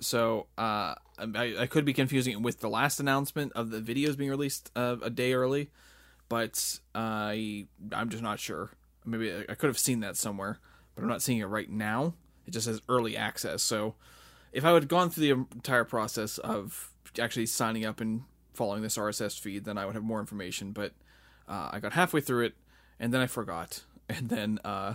so 0.00 0.46
uh, 0.56 0.94
I, 1.18 1.54
I 1.58 1.66
could 1.66 1.84
be 1.84 1.92
confusing 1.92 2.32
it 2.32 2.40
with 2.40 2.60
the 2.60 2.68
last 2.68 3.00
announcement 3.00 3.52
of 3.54 3.70
the 3.70 3.80
videos 3.80 4.16
being 4.16 4.30
released 4.30 4.70
uh, 4.76 4.96
a 5.02 5.10
day 5.10 5.32
early, 5.32 5.70
but 6.28 6.78
I 6.94 7.66
I'm 7.92 8.08
just 8.08 8.22
not 8.22 8.38
sure. 8.38 8.70
Maybe 9.04 9.32
I, 9.48 9.54
could 9.54 9.68
have 9.68 9.78
seen 9.78 10.00
that 10.00 10.16
somewhere, 10.16 10.58
but 10.94 11.02
I'm 11.02 11.08
not 11.08 11.22
seeing 11.22 11.38
it 11.38 11.46
right 11.46 11.70
now. 11.70 12.14
It 12.46 12.52
just 12.52 12.66
says 12.66 12.80
early 12.88 13.16
access. 13.16 13.62
So 13.62 13.94
if 14.52 14.64
I 14.64 14.72
had 14.72 14.88
gone 14.88 15.10
through 15.10 15.22
the 15.22 15.30
entire 15.30 15.84
process 15.84 16.38
of 16.38 16.92
actually 17.18 17.46
signing 17.46 17.84
up 17.84 18.00
and 18.00 18.22
following 18.54 18.82
this 18.82 18.98
RSS 18.98 19.38
feed, 19.38 19.64
then 19.64 19.78
I 19.78 19.86
would 19.86 19.94
have 19.94 20.04
more 20.04 20.20
information. 20.20 20.72
But 20.72 20.92
uh, 21.48 21.70
I 21.72 21.80
got 21.80 21.94
halfway 21.94 22.20
through 22.20 22.46
it, 22.46 22.54
and 22.98 23.12
then 23.12 23.20
I 23.20 23.26
forgot, 23.26 23.82
and 24.08 24.28
then 24.28 24.58
uh, 24.64 24.94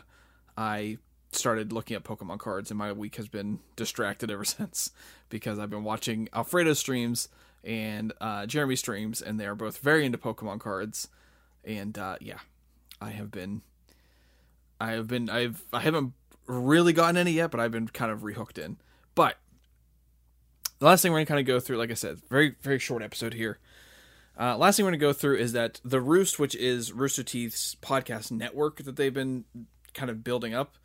I 0.57 0.97
started 1.31 1.73
looking 1.73 1.95
at 1.95 2.03
Pokemon 2.03 2.39
cards, 2.39 2.71
and 2.71 2.77
my 2.77 2.91
week 2.91 3.15
has 3.15 3.27
been 3.27 3.59
distracted 3.75 4.29
ever 4.31 4.45
since 4.45 4.91
because 5.29 5.59
I've 5.59 5.69
been 5.69 5.83
watching 5.83 6.29
Alfredo 6.33 6.73
streams 6.73 7.29
and 7.63 8.13
uh, 8.19 8.45
Jeremy 8.45 8.75
streams, 8.75 9.21
and 9.21 9.39
they 9.39 9.45
are 9.45 9.55
both 9.55 9.77
very 9.77 10.05
into 10.05 10.17
Pokemon 10.17 10.59
cards. 10.59 11.07
And 11.63 11.97
uh, 11.97 12.17
yeah, 12.19 12.39
I 12.99 13.11
have 13.11 13.31
been, 13.31 13.61
I 14.79 14.91
have 14.91 15.07
been, 15.07 15.29
I've, 15.29 15.63
I 15.71 15.79
haven't 15.79 16.13
really 16.45 16.93
gotten 16.93 17.17
any 17.17 17.31
yet, 17.31 17.51
but 17.51 17.59
I've 17.59 17.71
been 17.71 17.87
kind 17.87 18.11
of 18.11 18.19
rehooked 18.19 18.57
in. 18.57 18.77
But 19.15 19.37
the 20.79 20.85
last 20.85 21.01
thing 21.01 21.11
we're 21.11 21.19
gonna 21.19 21.25
kind 21.27 21.39
of 21.39 21.45
go 21.45 21.59
through, 21.59 21.77
like 21.77 21.91
I 21.91 21.95
said, 21.95 22.19
very 22.29 22.55
very 22.61 22.79
short 22.79 23.01
episode 23.01 23.33
here. 23.33 23.59
Uh, 24.39 24.57
last 24.57 24.77
thing 24.77 24.85
we're 24.85 24.91
gonna 24.91 24.99
go 24.99 25.13
through 25.13 25.37
is 25.37 25.53
that 25.53 25.79
the 25.83 26.01
Roost, 26.01 26.39
which 26.39 26.55
is 26.55 26.91
Rooster 26.91 27.23
Teeth's 27.23 27.75
podcast 27.81 28.31
network 28.31 28.83
that 28.83 28.95
they've 28.95 29.13
been 29.13 29.45
kind 29.93 30.09
of 30.09 30.23
building 30.23 30.53
up, 30.53 30.77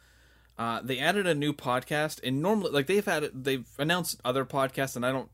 uh, 0.59 0.81
they 0.83 0.99
added 0.99 1.27
a 1.27 1.35
new 1.35 1.53
podcast, 1.53 2.21
and 2.23 2.43
normally, 2.43 2.71
like 2.71 2.87
they've 2.87 3.05
had, 3.05 3.31
they've 3.33 3.67
announced 3.79 4.21
other 4.25 4.45
podcasts, 4.45 4.97
and 4.97 5.07
I 5.07 5.13
don't, 5.13 5.31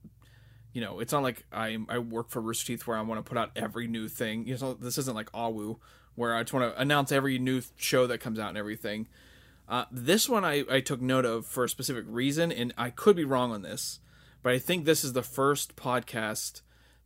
you 0.73 0.81
know, 0.81 1.01
it's 1.01 1.13
not 1.13 1.23
like 1.23 1.45
I 1.53 1.79
I 1.89 1.99
work 1.99 2.31
for 2.31 2.41
Rooster 2.41 2.67
Teeth 2.67 2.87
where 2.87 2.97
I 2.97 3.03
want 3.03 3.25
to 3.25 3.29
put 3.29 3.39
out 3.39 3.51
every 3.57 3.89
new 3.89 4.09
thing. 4.09 4.47
You 4.47 4.57
know, 4.59 4.75
this 4.75 4.99
isn't 4.99 5.15
like 5.15 5.33
Awu 5.33 5.79
where 6.15 6.35
I 6.35 6.43
just 6.43 6.53
want 6.53 6.73
to 6.73 6.81
announce 6.81 7.11
every 7.11 7.39
new 7.39 7.63
show 7.77 8.07
that 8.07 8.19
comes 8.19 8.39
out 8.39 8.51
and 8.51 8.59
everything. 8.59 9.09
Uh, 9.69 9.85
this 9.91 10.29
one 10.29 10.45
I, 10.45 10.65
I 10.71 10.81
took 10.81 11.01
note 11.01 11.25
of 11.25 11.47
for 11.47 11.65
a 11.65 11.69
specific 11.69 12.05
reason, 12.07 12.53
and 12.53 12.73
I 12.77 12.91
could 12.91 13.17
be 13.17 13.25
wrong 13.25 13.51
on 13.51 13.63
this, 13.63 14.01
but 14.43 14.53
I 14.53 14.59
think 14.59 14.85
this 14.85 15.05
is 15.05 15.15
the 15.15 15.23
first 15.23 15.75
podcast 15.75 16.61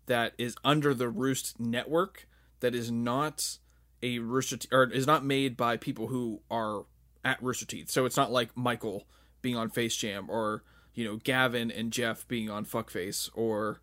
that 0.09 0.35
is 0.37 0.57
under 0.65 0.93
the 0.93 1.09
Roost 1.09 1.59
network 1.59 2.27
that 2.61 2.75
is 2.75 2.91
not 2.91 3.59
a 4.03 4.19
Rooster 4.19 4.57
Te- 4.57 4.69
or 4.73 4.85
is 4.85 5.07
not 5.07 5.25
made 5.25 5.57
by 5.57 5.77
people 5.77 6.09
who 6.09 6.41
are 6.51 6.85
at 7.25 7.43
Rooster 7.43 7.67
Teeth. 7.67 7.91
So 7.91 8.05
it's 8.05 8.17
not 8.17 8.33
like 8.33 8.57
Michael 8.57 9.07
being 9.43 9.57
on 9.57 9.71
Face 9.71 9.97
Jam 9.97 10.29
or 10.29 10.63
you 10.95 11.05
know 11.05 11.17
Gavin 11.17 11.71
and 11.71 11.93
Jeff 11.93 12.27
being 12.27 12.51
on 12.51 12.65
Fuckface 12.65 13.31
or 13.35 13.81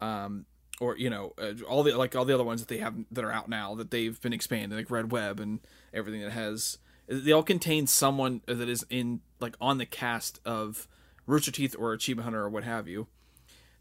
um 0.00 0.46
or 0.80 0.96
you 0.96 1.10
know 1.10 1.32
uh, 1.38 1.52
all 1.68 1.82
the 1.82 1.96
like 1.96 2.16
all 2.16 2.24
the 2.24 2.34
other 2.34 2.44
ones 2.44 2.60
that 2.60 2.68
they 2.68 2.78
have 2.78 2.94
that 3.10 3.24
are 3.24 3.32
out 3.32 3.48
now 3.48 3.74
that 3.74 3.90
they've 3.90 4.20
been 4.20 4.32
expanding 4.32 4.76
like 4.76 4.90
Red 4.90 5.12
Web 5.12 5.40
and 5.40 5.60
everything 5.92 6.22
that 6.22 6.32
has 6.32 6.78
they 7.06 7.32
all 7.32 7.42
contain 7.42 7.86
someone 7.86 8.40
that 8.46 8.68
is 8.68 8.84
in 8.88 9.20
like 9.40 9.56
on 9.60 9.78
the 9.78 9.86
cast 9.86 10.40
of 10.44 10.88
Rooster 11.26 11.50
Teeth 11.50 11.76
or 11.78 11.92
Achievement 11.92 12.24
Hunter 12.24 12.42
or 12.42 12.48
what 12.48 12.64
have 12.64 12.88
you. 12.88 13.06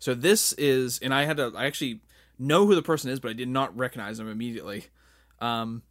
So 0.04 0.14
this 0.14 0.52
is 0.58 1.00
and 1.00 1.14
I 1.14 1.24
had 1.24 1.38
to 1.38 1.54
I 1.56 1.66
actually 1.66 2.02
know 2.38 2.66
who 2.66 2.76
the 2.76 2.82
person 2.82 3.10
is 3.10 3.22
but 3.22 3.30
I 3.32 3.34
did 3.34 3.48
not 3.48 3.74
recognize 3.78 4.18
them 4.18 4.30
immediately. 4.30 4.88
Um 5.40 5.84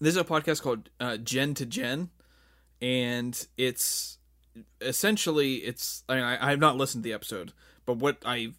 this 0.00 0.14
is 0.14 0.16
a 0.16 0.24
podcast 0.24 0.62
called 0.62 0.88
uh, 0.98 1.18
Gen 1.18 1.52
to 1.54 1.66
Gen, 1.66 2.08
and 2.80 3.46
it's 3.58 4.16
essentially 4.80 5.56
it's. 5.56 6.04
I, 6.08 6.14
mean, 6.14 6.24
I, 6.24 6.46
I 6.46 6.50
have 6.50 6.58
not 6.58 6.78
listened 6.78 7.04
to 7.04 7.08
the 7.08 7.12
episode, 7.12 7.52
but 7.84 7.98
what 7.98 8.16
I 8.24 8.52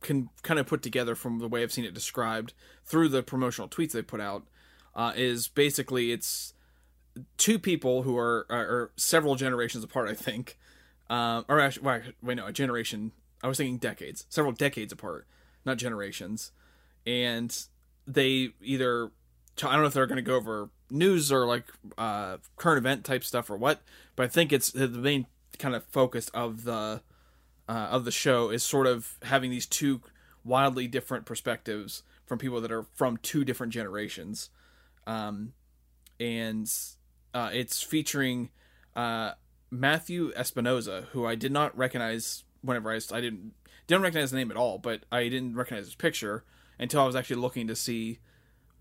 can 0.00 0.30
kind 0.42 0.58
of 0.58 0.66
put 0.66 0.82
together 0.82 1.14
from 1.14 1.40
the 1.40 1.48
way 1.48 1.62
I've 1.62 1.72
seen 1.72 1.84
it 1.84 1.92
described 1.92 2.54
through 2.86 3.10
the 3.10 3.22
promotional 3.22 3.68
tweets 3.68 3.92
they 3.92 4.00
put 4.00 4.20
out 4.20 4.46
uh, 4.94 5.12
is 5.14 5.48
basically 5.48 6.10
it's 6.10 6.54
two 7.36 7.58
people 7.58 8.02
who 8.02 8.16
are, 8.16 8.46
are, 8.48 8.66
are 8.66 8.90
several 8.96 9.34
generations 9.34 9.84
apart. 9.84 10.08
I 10.08 10.14
think, 10.14 10.58
um, 11.10 11.44
or 11.48 11.60
actually, 11.60 12.14
wait, 12.22 12.36
no, 12.36 12.46
a 12.46 12.52
generation. 12.52 13.12
I 13.44 13.46
was 13.46 13.58
thinking 13.58 13.76
decades, 13.76 14.24
several 14.30 14.54
decades 14.54 14.90
apart, 14.90 15.26
not 15.66 15.76
generations, 15.76 16.50
and 17.06 17.54
they 18.06 18.48
either 18.62 19.10
I 19.62 19.72
don't 19.72 19.82
know 19.82 19.86
if 19.86 19.92
they're 19.92 20.06
going 20.06 20.16
to 20.16 20.22
go 20.22 20.36
over 20.36 20.70
news 20.90 21.30
or 21.30 21.46
like 21.46 21.64
uh, 21.98 22.38
current 22.56 22.78
event 22.78 23.04
type 23.04 23.22
stuff 23.22 23.50
or 23.50 23.58
what, 23.58 23.82
but 24.16 24.24
I 24.24 24.28
think 24.28 24.50
it's 24.50 24.72
the 24.72 24.88
main 24.88 25.26
kind 25.58 25.74
of 25.74 25.84
focus 25.84 26.30
of 26.30 26.64
the 26.64 27.02
uh, 27.68 27.72
of 27.90 28.06
the 28.06 28.10
show 28.10 28.48
is 28.48 28.62
sort 28.62 28.86
of 28.86 29.18
having 29.22 29.50
these 29.50 29.66
two 29.66 30.00
wildly 30.42 30.88
different 30.88 31.26
perspectives 31.26 32.02
from 32.24 32.38
people 32.38 32.62
that 32.62 32.72
are 32.72 32.86
from 32.94 33.18
two 33.18 33.44
different 33.44 33.74
generations, 33.74 34.48
um, 35.06 35.52
and 36.18 36.72
uh, 37.34 37.50
it's 37.52 37.82
featuring 37.82 38.48
uh, 38.96 39.32
Matthew 39.70 40.32
Espinosa, 40.34 41.08
who 41.12 41.26
I 41.26 41.34
did 41.34 41.52
not 41.52 41.76
recognize 41.76 42.44
whenever 42.64 42.90
I, 42.90 42.96
I 42.96 43.20
didn't 43.20 43.52
didn't 43.86 44.02
recognize 44.02 44.30
the 44.30 44.38
name 44.38 44.50
at 44.50 44.56
all, 44.56 44.78
but 44.78 45.04
I 45.12 45.28
didn't 45.28 45.54
recognize 45.54 45.84
his 45.84 45.94
picture 45.94 46.44
until 46.78 47.02
I 47.02 47.06
was 47.06 47.16
actually 47.16 47.36
looking 47.36 47.66
to 47.68 47.76
see 47.76 48.18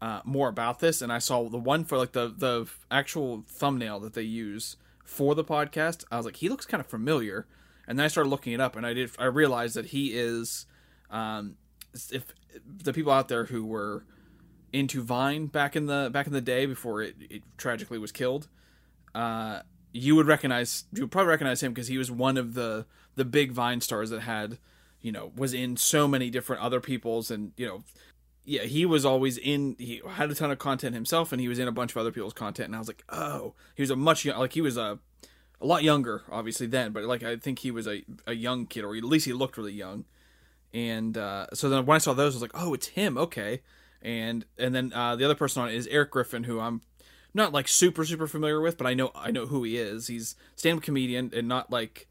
uh, 0.02 0.22
more 0.26 0.50
about 0.50 0.80
this, 0.80 1.02
and 1.02 1.12
I 1.12 1.20
saw 1.20 1.48
the 1.50 1.58
one 1.58 1.86
for 1.86 1.98
like 1.98 2.14
the 2.14 2.34
the 2.36 2.68
actual 2.92 3.44
thumbnail 3.48 4.00
that 4.02 4.14
they 4.14 4.24
use 4.24 4.78
for 5.04 5.36
the 5.36 5.44
podcast. 5.44 6.04
I 6.12 6.18
was 6.18 6.26
like, 6.26 6.38
he 6.38 6.50
looks 6.50 6.66
kind 6.66 6.82
of 6.82 6.88
familiar, 6.88 7.48
and 7.88 7.98
then 7.98 8.06
I 8.06 8.08
started 8.08 8.30
looking 8.30 8.54
it 8.54 8.60
up, 8.60 8.76
and 8.76 8.86
I 8.86 8.94
did. 8.94 9.12
I 9.20 9.26
realized 9.26 9.76
that 9.76 9.88
he 9.88 10.14
is, 10.14 10.66
um, 11.10 11.56
if 12.12 12.26
the 12.66 12.94
people 12.94 13.12
out 13.12 13.28
there 13.28 13.46
who 13.46 13.66
were 13.66 14.06
into 14.74 15.02
Vine 15.02 15.46
back 15.46 15.76
in 15.76 15.86
the 15.86 16.10
back 16.12 16.28
in 16.28 16.34
the 16.34 16.42
day 16.42 16.66
before 16.66 17.02
it, 17.02 17.16
it 17.30 17.44
tragically 17.58 17.98
was 17.98 18.12
killed, 18.12 18.48
uh, 19.16 19.62
you 19.94 20.16
would 20.16 20.28
recognize 20.28 20.84
you 20.92 21.04
would 21.04 21.12
probably 21.12 21.30
recognize 21.30 21.64
him 21.64 21.72
because 21.72 21.88
he 21.88 21.98
was 21.98 22.12
one 22.12 22.38
of 22.38 22.54
the 22.54 22.86
the 23.16 23.24
big 23.24 23.52
Vine 23.52 23.80
stars 23.80 24.10
that 24.10 24.22
had 24.22 24.58
you 25.02 25.12
know 25.12 25.32
was 25.36 25.54
in 25.54 25.78
so 25.78 26.08
many 26.08 26.30
different 26.30 26.62
other 26.62 26.82
people's 26.82 27.32
and 27.32 27.54
you 27.56 27.66
know 27.66 27.84
yeah, 28.46 28.64
he 28.64 28.86
was 28.86 29.06
always 29.06 29.38
in. 29.38 29.76
He 29.80 30.02
had 30.06 30.30
a 30.30 30.36
ton 30.36 30.52
of 30.52 30.60
content 30.60 30.94
himself, 30.94 31.32
and 31.32 31.40
he 31.40 31.48
was 31.48 31.60
in 31.60 31.68
a 31.68 31.72
bunch 31.72 31.92
of 31.92 31.98
other 31.98 32.12
people's 32.12 32.34
content. 32.34 32.68
And 32.68 32.76
I 32.76 32.80
was 32.80 32.88
like, 32.88 33.04
oh, 33.10 33.54
he 33.76 33.82
was 33.82 33.90
a 33.90 33.96
much 33.96 34.26
like 34.26 34.54
he 34.54 34.62
was 34.62 34.76
a 34.76 35.00
a 35.62 35.66
lot 35.66 35.82
younger, 35.82 36.24
obviously 36.30 36.68
then, 36.68 36.92
but 36.92 37.04
like 37.06 37.24
I 37.24 37.38
think 37.38 37.60
he 37.60 37.72
was 37.72 37.88
a 37.88 38.04
a 38.28 38.34
young 38.34 38.66
kid, 38.66 38.84
or 38.84 38.96
at 38.96 39.04
least 39.04 39.26
he 39.26 39.34
looked 39.34 39.58
really 39.58 39.74
young. 39.74 40.06
And 40.74 41.18
uh, 41.18 41.48
so 41.54 41.70
then 41.70 41.86
when 41.86 41.96
I 41.96 42.00
saw 42.00 42.14
those, 42.14 42.34
I 42.34 42.38
was 42.38 42.42
like, 42.42 42.52
oh, 42.54 42.74
it's 42.74 42.88
him, 42.88 43.18
okay. 43.18 43.62
And 44.02 44.46
and 44.58 44.76
then 44.76 44.92
uh, 44.94 45.16
the 45.16 45.24
other 45.24 45.36
person 45.36 45.62
on 45.62 45.70
it 45.70 45.76
is 45.76 45.88
Erik 45.88 46.12
Griffin, 46.12 46.44
who 46.44 46.60
I'm 46.60 46.82
not 47.34 47.52
like 47.52 47.68
super 47.68 48.06
super 48.06 48.28
familiar 48.28 48.62
with, 48.62 48.78
but 48.78 48.88
I 48.88 48.94
know 48.94 49.12
I 49.16 49.32
know 49.32 49.46
who 49.46 49.64
he 49.64 49.78
is. 49.78 50.08
He's 50.08 50.36
stand 50.56 50.78
up 50.78 50.84
comedian, 50.84 51.32
and 51.36 51.48
not 51.48 51.72
like 51.72 52.08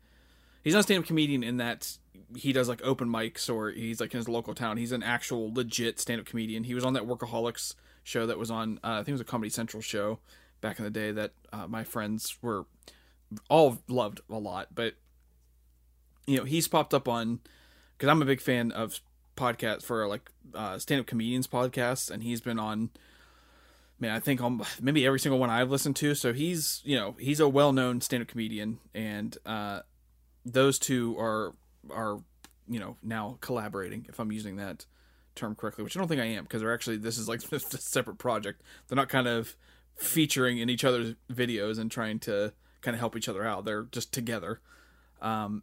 he's 0.62 0.74
not 0.74 0.84
stand 0.84 1.02
up 1.02 1.06
comedian 1.06 1.42
in 1.42 1.56
that 1.58 1.96
he 2.36 2.52
does 2.52 2.68
like 2.68 2.82
open 2.82 3.08
mics 3.08 3.52
or 3.52 3.70
he's 3.70 4.00
like 4.00 4.12
in 4.12 4.18
his 4.18 4.28
local 4.28 4.54
town. 4.54 4.76
He's 4.76 4.92
an 4.92 5.02
actual 5.02 5.52
legit 5.52 6.00
stand 6.00 6.20
up 6.20 6.26
comedian. 6.26 6.64
He 6.64 6.74
was 6.74 6.84
on 6.84 6.94
that 6.94 7.06
Workaholics 7.06 7.74
show 8.02 8.26
that 8.26 8.38
was 8.38 8.50
on 8.50 8.78
uh, 8.82 8.92
I 8.92 8.96
think 8.98 9.08
it 9.08 9.12
was 9.12 9.20
a 9.20 9.24
Comedy 9.24 9.50
Central 9.50 9.82
show 9.82 10.18
back 10.60 10.78
in 10.78 10.84
the 10.84 10.90
day 10.90 11.12
that 11.12 11.32
uh, 11.52 11.66
my 11.66 11.84
friends 11.84 12.38
were 12.42 12.66
all 13.48 13.78
loved 13.88 14.20
a 14.30 14.38
lot. 14.38 14.68
But 14.74 14.94
you 16.26 16.38
know 16.38 16.44
he's 16.44 16.68
popped 16.68 16.94
up 16.94 17.08
on 17.08 17.40
because 17.96 18.08
I'm 18.08 18.22
a 18.22 18.26
big 18.26 18.40
fan 18.40 18.72
of 18.72 19.00
podcasts 19.36 19.82
for 19.82 20.06
like 20.08 20.30
uh, 20.54 20.78
stand 20.78 21.00
up 21.00 21.06
comedians 21.06 21.46
podcasts, 21.46 22.10
and 22.10 22.22
he's 22.22 22.40
been 22.40 22.58
on. 22.58 22.90
I 24.10 24.20
think 24.20 24.40
on 24.40 24.62
maybe 24.80 25.06
every 25.06 25.20
single 25.20 25.38
one 25.38 25.50
I've 25.50 25.70
listened 25.70 25.96
to. 25.96 26.14
So 26.14 26.32
he's, 26.32 26.80
you 26.84 26.96
know, 26.96 27.14
he's 27.18 27.40
a 27.40 27.48
well-known 27.48 28.00
stand-up 28.00 28.28
comedian, 28.28 28.78
and 28.94 29.36
uh, 29.46 29.80
those 30.44 30.78
two 30.78 31.16
are 31.18 31.54
are 31.90 32.18
you 32.68 32.78
know 32.78 32.96
now 33.02 33.38
collaborating 33.40 34.06
if 34.08 34.20
i'm 34.20 34.30
using 34.30 34.56
that 34.56 34.86
term 35.34 35.54
correctly 35.54 35.82
which 35.82 35.96
i 35.96 36.00
don't 36.00 36.08
think 36.08 36.20
i 36.20 36.24
am 36.24 36.44
because 36.44 36.60
they're 36.60 36.72
actually 36.72 36.96
this 36.96 37.18
is 37.18 37.28
like 37.28 37.42
a 37.52 37.58
separate 37.58 38.18
project. 38.18 38.62
They're 38.86 38.96
not 38.96 39.08
kind 39.08 39.26
of 39.26 39.56
featuring 39.96 40.58
in 40.58 40.70
each 40.70 40.84
other's 40.84 41.14
videos 41.30 41.78
and 41.78 41.90
trying 41.90 42.18
to 42.20 42.52
kind 42.80 42.94
of 42.94 42.98
help 42.98 43.16
each 43.16 43.28
other 43.28 43.44
out. 43.44 43.64
They're 43.64 43.84
just 43.84 44.12
together. 44.12 44.60
Um 45.20 45.62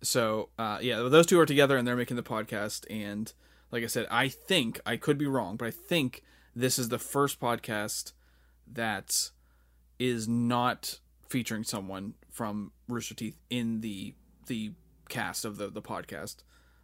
so 0.00 0.50
uh 0.58 0.78
yeah 0.80 0.96
those 0.96 1.26
two 1.26 1.40
are 1.40 1.46
together 1.46 1.76
and 1.76 1.86
they're 1.86 1.96
making 1.96 2.16
the 2.16 2.22
podcast 2.22 2.84
and 2.88 3.32
like 3.72 3.82
i 3.82 3.86
said 3.86 4.06
i 4.12 4.28
think 4.28 4.80
i 4.86 4.96
could 4.96 5.18
be 5.18 5.26
wrong 5.26 5.56
but 5.56 5.66
i 5.66 5.72
think 5.72 6.22
this 6.58 6.78
is 6.78 6.88
the 6.88 6.98
first 6.98 7.38
podcast 7.38 8.12
that 8.72 9.30
is 9.98 10.26
not 10.26 10.98
featuring 11.28 11.62
someone 11.62 12.14
from 12.30 12.72
rooster 12.88 13.14
teeth 13.14 13.36
in 13.48 13.80
the 13.80 14.14
the 14.46 14.72
cast 15.08 15.44
of 15.44 15.56
the 15.56 15.68
the 15.68 15.82
podcast. 15.82 16.38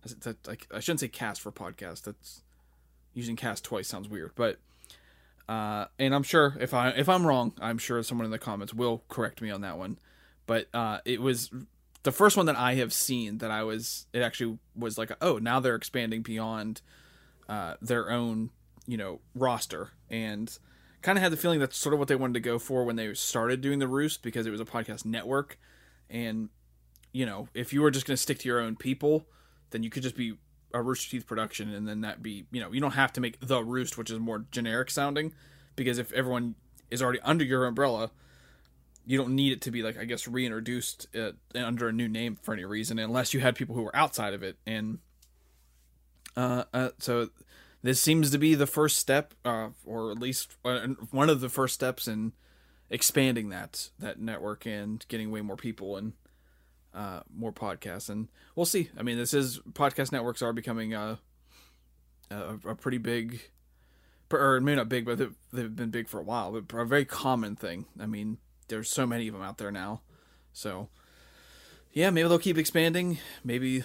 I, 0.07 0.57
I 0.73 0.81
shouldn't 0.81 1.01
say 1.01 1.09
cast 1.09 1.41
for 1.41 1.51
podcast. 1.51 2.03
That's 2.03 2.43
using 3.15 3.37
cast 3.37 3.65
twice 3.65 3.89
sounds 3.89 4.09
weird, 4.09 4.33
but 4.37 4.59
uh, 5.49 5.87
and 5.99 6.15
I'm 6.15 6.23
sure 6.23 6.57
if 6.61 6.73
I 6.73 6.91
if 6.91 7.09
I'm 7.09 7.27
wrong, 7.27 7.53
I'm 7.61 7.79
sure 7.79 8.03
someone 8.05 8.27
in 8.27 8.31
the 8.31 8.39
comments 8.39 8.73
will 8.73 9.03
correct 9.09 9.43
me 9.43 9.51
on 9.51 9.63
that 9.63 9.77
one. 9.77 9.99
But 10.47 10.69
uh, 10.73 10.99
it 11.05 11.21
was 11.21 11.51
the 12.05 12.13
first 12.13 12.37
one 12.37 12.47
that 12.47 12.57
I 12.57 12.75
have 12.75 12.93
seen 12.93 13.39
that 13.39 13.51
I 13.51 13.65
was 13.65 14.07
it 14.13 14.21
actually 14.21 14.59
was 14.77 14.99
like 14.99 15.11
oh 15.21 15.39
now 15.39 15.59
they're 15.59 15.75
expanding 15.75 16.23
beyond 16.23 16.81
uh, 17.49 17.75
their 17.83 18.11
own 18.11 18.51
you 18.87 18.97
know 18.97 19.21
roster 19.35 19.91
and 20.11 20.59
kind 21.03 21.19
of 21.19 21.23
had 21.23 21.33
the 21.33 21.37
feeling 21.37 21.61
that's 21.61 21.77
sort 21.77 21.93
of 21.93 21.99
what 21.99 22.09
they 22.09 22.17
wanted 22.17 22.35
to 22.35 22.41
go 22.41 22.59
for 22.59 22.85
when 22.85 22.97
they 22.97 23.13
started 23.15 23.61
doing 23.61 23.79
the 23.79 23.89
roost 23.89 24.23
because 24.23 24.47
it 24.47 24.51
was 24.51 24.61
a 24.61 24.65
podcast 24.65 25.05
network. 25.05 25.59
And 26.09 26.49
you 27.15 27.25
know 27.25 27.49
if 27.55 27.73
you 27.73 27.81
were 27.81 27.91
just 27.91 28.07
going 28.07 28.17
to 28.17 28.23
stick 28.23 28.41
to 28.41 28.49
your 28.49 28.61
own 28.61 28.77
people 28.77 29.27
then 29.71 29.83
you 29.83 29.89
could 29.89 30.03
just 30.03 30.17
be 30.17 30.35
a 30.75 30.83
rooster 30.83 31.13
teeth 31.13 31.27
production 31.27 31.73
and 31.73 31.89
then 31.89 32.03
that 32.03 32.23
be 32.23 32.45
you 32.51 32.61
know 32.61 32.71
you 32.73 32.81
don't 32.81 32.91
have 32.91 33.13
to 33.15 33.21
make 33.23 33.41
the 33.41 33.65
roost 33.65 33.97
which 33.97 34.11
is 34.11 34.19
more 34.19 34.45
generic 34.51 34.91
sounding 34.91 35.33
because 35.77 35.97
if 35.97 36.13
everyone 36.13 36.57
is 36.91 37.01
already 37.01 37.21
under 37.21 37.45
your 37.45 37.65
umbrella 37.65 38.11
you 39.07 39.17
don't 39.17 39.35
need 39.35 39.53
it 39.53 39.63
to 39.63 39.71
be 39.71 39.83
like 39.83 39.97
I 39.97 40.05
guess 40.05 40.27
reintroduced 40.27 41.07
uh, 41.17 41.33
under 41.55 41.89
a 41.89 41.93
new 41.93 42.09
name 42.09 42.37
for 42.43 42.53
any 42.53 42.65
reason 42.65 42.99
unless 42.99 43.33
you 43.33 43.41
had 43.41 43.55
people 43.55 43.75
who 43.75 43.83
were 43.83 43.97
outside 43.97 44.35
of 44.35 44.43
it 44.43 44.59
and 44.67 44.99
uh, 46.37 46.65
uh 46.75 46.89
so 46.99 47.29
this 47.85 48.01
seems 48.01 48.31
to 48.31 48.39
be 48.39 48.57
the 48.57 48.67
first 48.67 48.97
step 48.97 49.35
uh, 49.45 49.69
or 49.85 50.11
at 50.11 50.19
least 50.19 50.57
uh, 50.65 50.89
one 51.13 51.31
of 51.31 51.41
the 51.41 51.49
first 51.49 51.75
steps 51.75 52.09
in 52.09 52.33
expanding 52.91 53.51
that 53.51 53.91
that 53.99 54.21
network 54.21 54.67
and 54.67 55.07
getting 55.09 55.31
way 55.31 55.41
more 55.41 55.57
people 55.57 55.97
and 55.97 56.15
uh, 56.93 57.21
more 57.33 57.53
podcasts 57.53 58.09
and 58.09 58.29
we'll 58.57 58.67
see 58.67 58.91
I 58.99 59.03
mean 59.03 59.19
this 59.19 59.35
is 59.35 59.61
podcast 59.73 60.11
networks 60.11 60.43
are 60.43 60.53
becoming 60.53 60.95
a 60.95 61.21
a, 62.31 62.59
a 62.67 62.75
pretty 62.75 62.99
big 62.99 63.41
or 64.33 64.61
maybe 64.61 64.77
not 64.77 64.89
big 64.89 65.05
but 65.05 65.19
they've, 65.19 65.37
they've 65.53 65.77
been 65.77 65.91
big 65.91 66.09
for 66.09 66.19
a 66.19 66.25
while 66.25 66.61
but 66.61 66.77
a 66.77 66.85
very 66.85 67.05
common 67.05 67.55
thing 67.55 67.87
I 68.01 68.07
mean 68.07 68.39
there's 68.69 68.91
so 68.91 69.07
many 69.07 69.29
of 69.29 69.35
them 69.35 69.43
out 69.43 69.59
there 69.59 69.71
now. 69.71 70.03
So 70.53 70.89
yeah, 71.93 72.11
maybe 72.11 72.29
they'll 72.29 72.39
keep 72.39 72.59
expanding. 72.59 73.19
Maybe, 73.45 73.85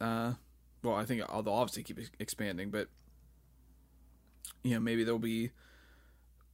uh, 0.00 0.34
well, 0.82 0.94
I 0.94 1.04
think 1.04 1.22
they'll 1.26 1.48
obviously 1.48 1.82
keep 1.82 1.98
expanding, 2.18 2.70
but 2.70 2.88
you 4.62 4.74
know, 4.74 4.80
maybe 4.80 5.04
there'll 5.04 5.18
be 5.18 5.50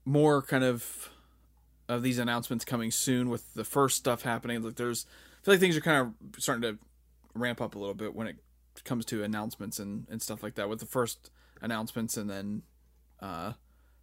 more 0.05 0.43
kind 0.43 0.65
of 0.65 1.11
of 1.89 2.03
these 2.03 2.19
announcements 2.19 2.65
coming 2.65 2.91
soon 2.91 3.29
with 3.29 3.55
the 3.55 3.65
first 3.65 3.97
stuff 3.97 4.23
happening. 4.23 4.63
Like 4.63 4.75
there's, 4.75 5.07
I 5.41 5.45
feel 5.45 5.55
like 5.55 5.61
things 5.61 5.77
are 5.77 5.81
kind 5.81 6.15
of 6.33 6.43
starting 6.43 6.63
to 6.63 6.79
ramp 7.35 7.61
up 7.61 7.75
a 7.75 7.79
little 7.79 7.95
bit 7.95 8.15
when 8.15 8.27
it 8.27 8.37
comes 8.85 9.05
to 9.07 9.23
announcements 9.23 9.79
and 9.79 10.07
and 10.11 10.21
stuff 10.21 10.43
like 10.43 10.55
that. 10.57 10.69
With 10.69 10.81
the 10.81 10.87
first 10.87 11.31
announcements 11.61 12.17
and 12.17 12.29
then 12.29 12.63
uh, 13.21 13.53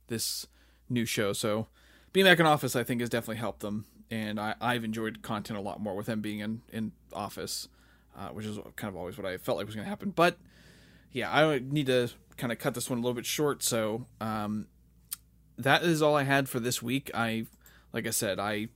this 0.08 0.48
new 0.90 1.06
show, 1.06 1.34
so 1.34 1.68
being 2.12 2.26
back 2.26 2.40
in 2.40 2.46
office, 2.46 2.76
I 2.76 2.84
think, 2.84 3.02
has 3.02 3.10
definitely 3.10 3.38
helped 3.38 3.62
them, 3.62 3.86
and 4.12 4.40
I, 4.40 4.56
I've 4.62 4.84
enjoyed 4.84 5.22
content 5.24 5.58
a 5.58 5.62
lot 5.62 5.82
more 5.82 5.96
with 5.96 6.06
them 6.06 6.22
being 6.22 6.40
in 6.40 6.62
in 6.72 6.92
office, 7.12 7.68
uh, 8.18 8.30
which 8.30 8.46
is 8.46 8.58
kind 8.76 8.90
of 8.90 8.96
always 8.96 9.18
what 9.18 9.26
I 9.26 9.38
felt 9.38 9.58
like 9.58 9.66
was 9.66 9.76
going 9.76 9.86
to 9.86 9.90
happen. 9.90 10.12
But 10.12 10.38
yeah, 11.14 11.32
I 11.32 11.60
need 11.60 11.86
to 11.86 12.10
kind 12.36 12.52
of 12.52 12.60
cut 12.60 12.74
this 12.74 12.90
one 12.90 13.00
a 13.00 13.02
little 13.02 13.14
bit 13.14 13.26
short. 13.26 13.64
So 13.64 14.08
um, 14.20 14.68
that 15.58 15.84
is 15.84 16.02
all 16.02 16.16
I 16.16 16.24
had 16.24 16.50
for 16.50 16.60
this 16.60 16.82
week. 16.82 17.12
I, 17.14 17.46
like 17.94 18.08
I 18.08 18.12
said, 18.12 18.40
I 18.40 18.68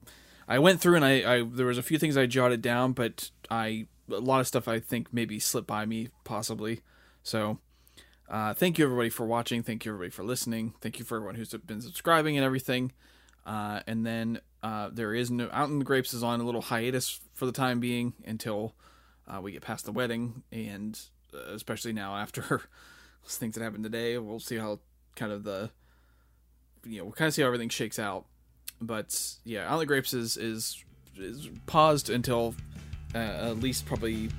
I 0.48 0.60
went 0.60 0.79
through 0.79 0.96
and 0.96 1.03
I, 1.03 1.39
I 1.39 1.44
there 1.44 1.65
was 1.65 1.77
a 1.77 1.84
few 1.84 1.98
things 1.98 2.15
I 2.15 2.25
jotted 2.25 2.62
down, 2.62 2.94
but 2.94 3.32
I 3.50 3.88
a 4.10 4.20
lot 4.20 4.39
of 4.39 4.48
stuff 4.48 4.67
I 4.67 4.79
think 4.79 5.12
maybe 5.12 5.39
slipped 5.39 5.67
by 5.67 5.86
me 5.86 6.10
possibly. 6.24 6.82
So 7.24 7.60
uh, 8.29 8.53
thank 8.53 8.77
you 8.77 8.86
everybody 8.86 9.10
for 9.10 9.25
watching. 9.25 9.63
Thank 9.63 9.84
you 9.84 9.91
everybody 9.91 10.12
for 10.12 10.24
listening. 10.24 10.74
Thank 10.79 11.00
you 11.00 11.06
for 11.06 11.17
everyone 11.17 11.36
who's 11.36 11.53
been 11.53 11.82
subscribing 11.82 12.38
and 12.38 12.46
everything. 12.46 12.94
Uh, 13.46 13.82
and 13.88 14.06
then 14.06 14.39
uh, 14.62 14.89
there 14.91 15.13
is 15.13 15.32
no 15.32 15.50
out 15.51 15.70
in 15.70 15.79
the 15.79 15.86
grapes 15.86 16.13
is 16.13 16.24
on 16.24 16.39
a 16.39 16.44
little 16.44 16.62
hiatus 16.62 17.20
for 17.34 17.45
the 17.45 17.52
time 17.52 17.80
being 17.80 18.13
until 18.26 18.76
uh, 19.28 19.41
we 19.41 19.52
get 19.52 19.62
past 19.62 19.86
the 19.86 19.91
wedding, 19.91 20.43
and 20.52 21.00
especially 21.34 21.94
now 21.94 22.16
after 22.16 22.42
those 23.24 23.38
things 23.38 23.56
that 23.56 23.63
happened 23.63 23.84
today, 23.84 24.18
we'll 24.18 24.40
see 24.40 24.58
how 24.58 24.80
kind 25.16 25.32
of 25.32 25.44
the 25.44 25.70
you 26.86 27.00
know 27.00 27.06
we'll 27.06 27.13
kind 27.13 27.28
of 27.28 27.34
see 27.34 27.42
how 27.42 27.48
everything 27.48 27.70
shakes 27.70 28.00
out. 28.00 28.26
But 28.80 29.36
yeah, 29.44 29.76
the 29.78 29.86
grapes 29.86 30.13
is 30.13 30.38
is 30.38 30.84
is 31.18 31.50
paused 31.66 32.10
until 32.10 32.56
uh, 33.16 33.18
at 33.18 33.58
least 33.58 33.86
probably 33.86 34.30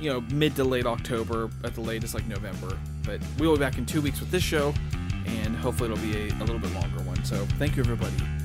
you 0.00 0.12
know 0.12 0.20
mid 0.32 0.56
to 0.56 0.64
late 0.64 0.86
October 0.86 1.50
at 1.64 1.74
the 1.74 1.80
latest, 1.80 2.14
like 2.14 2.26
November. 2.26 2.78
But 3.04 3.20
we 3.38 3.46
will 3.46 3.56
be 3.56 3.60
back 3.60 3.78
in 3.78 3.86
two 3.86 4.00
weeks 4.00 4.20
with 4.20 4.30
this 4.30 4.42
show 4.42 4.72
and 5.26 5.56
hopefully 5.56 5.90
it'll 5.90 6.04
be 6.04 6.16
a, 6.16 6.34
a 6.38 6.44
little 6.44 6.58
bit 6.58 6.72
longer 6.74 7.02
one. 7.02 7.22
So 7.24 7.36
thank 7.58 7.76
you, 7.76 7.82
everybody. 7.82 8.43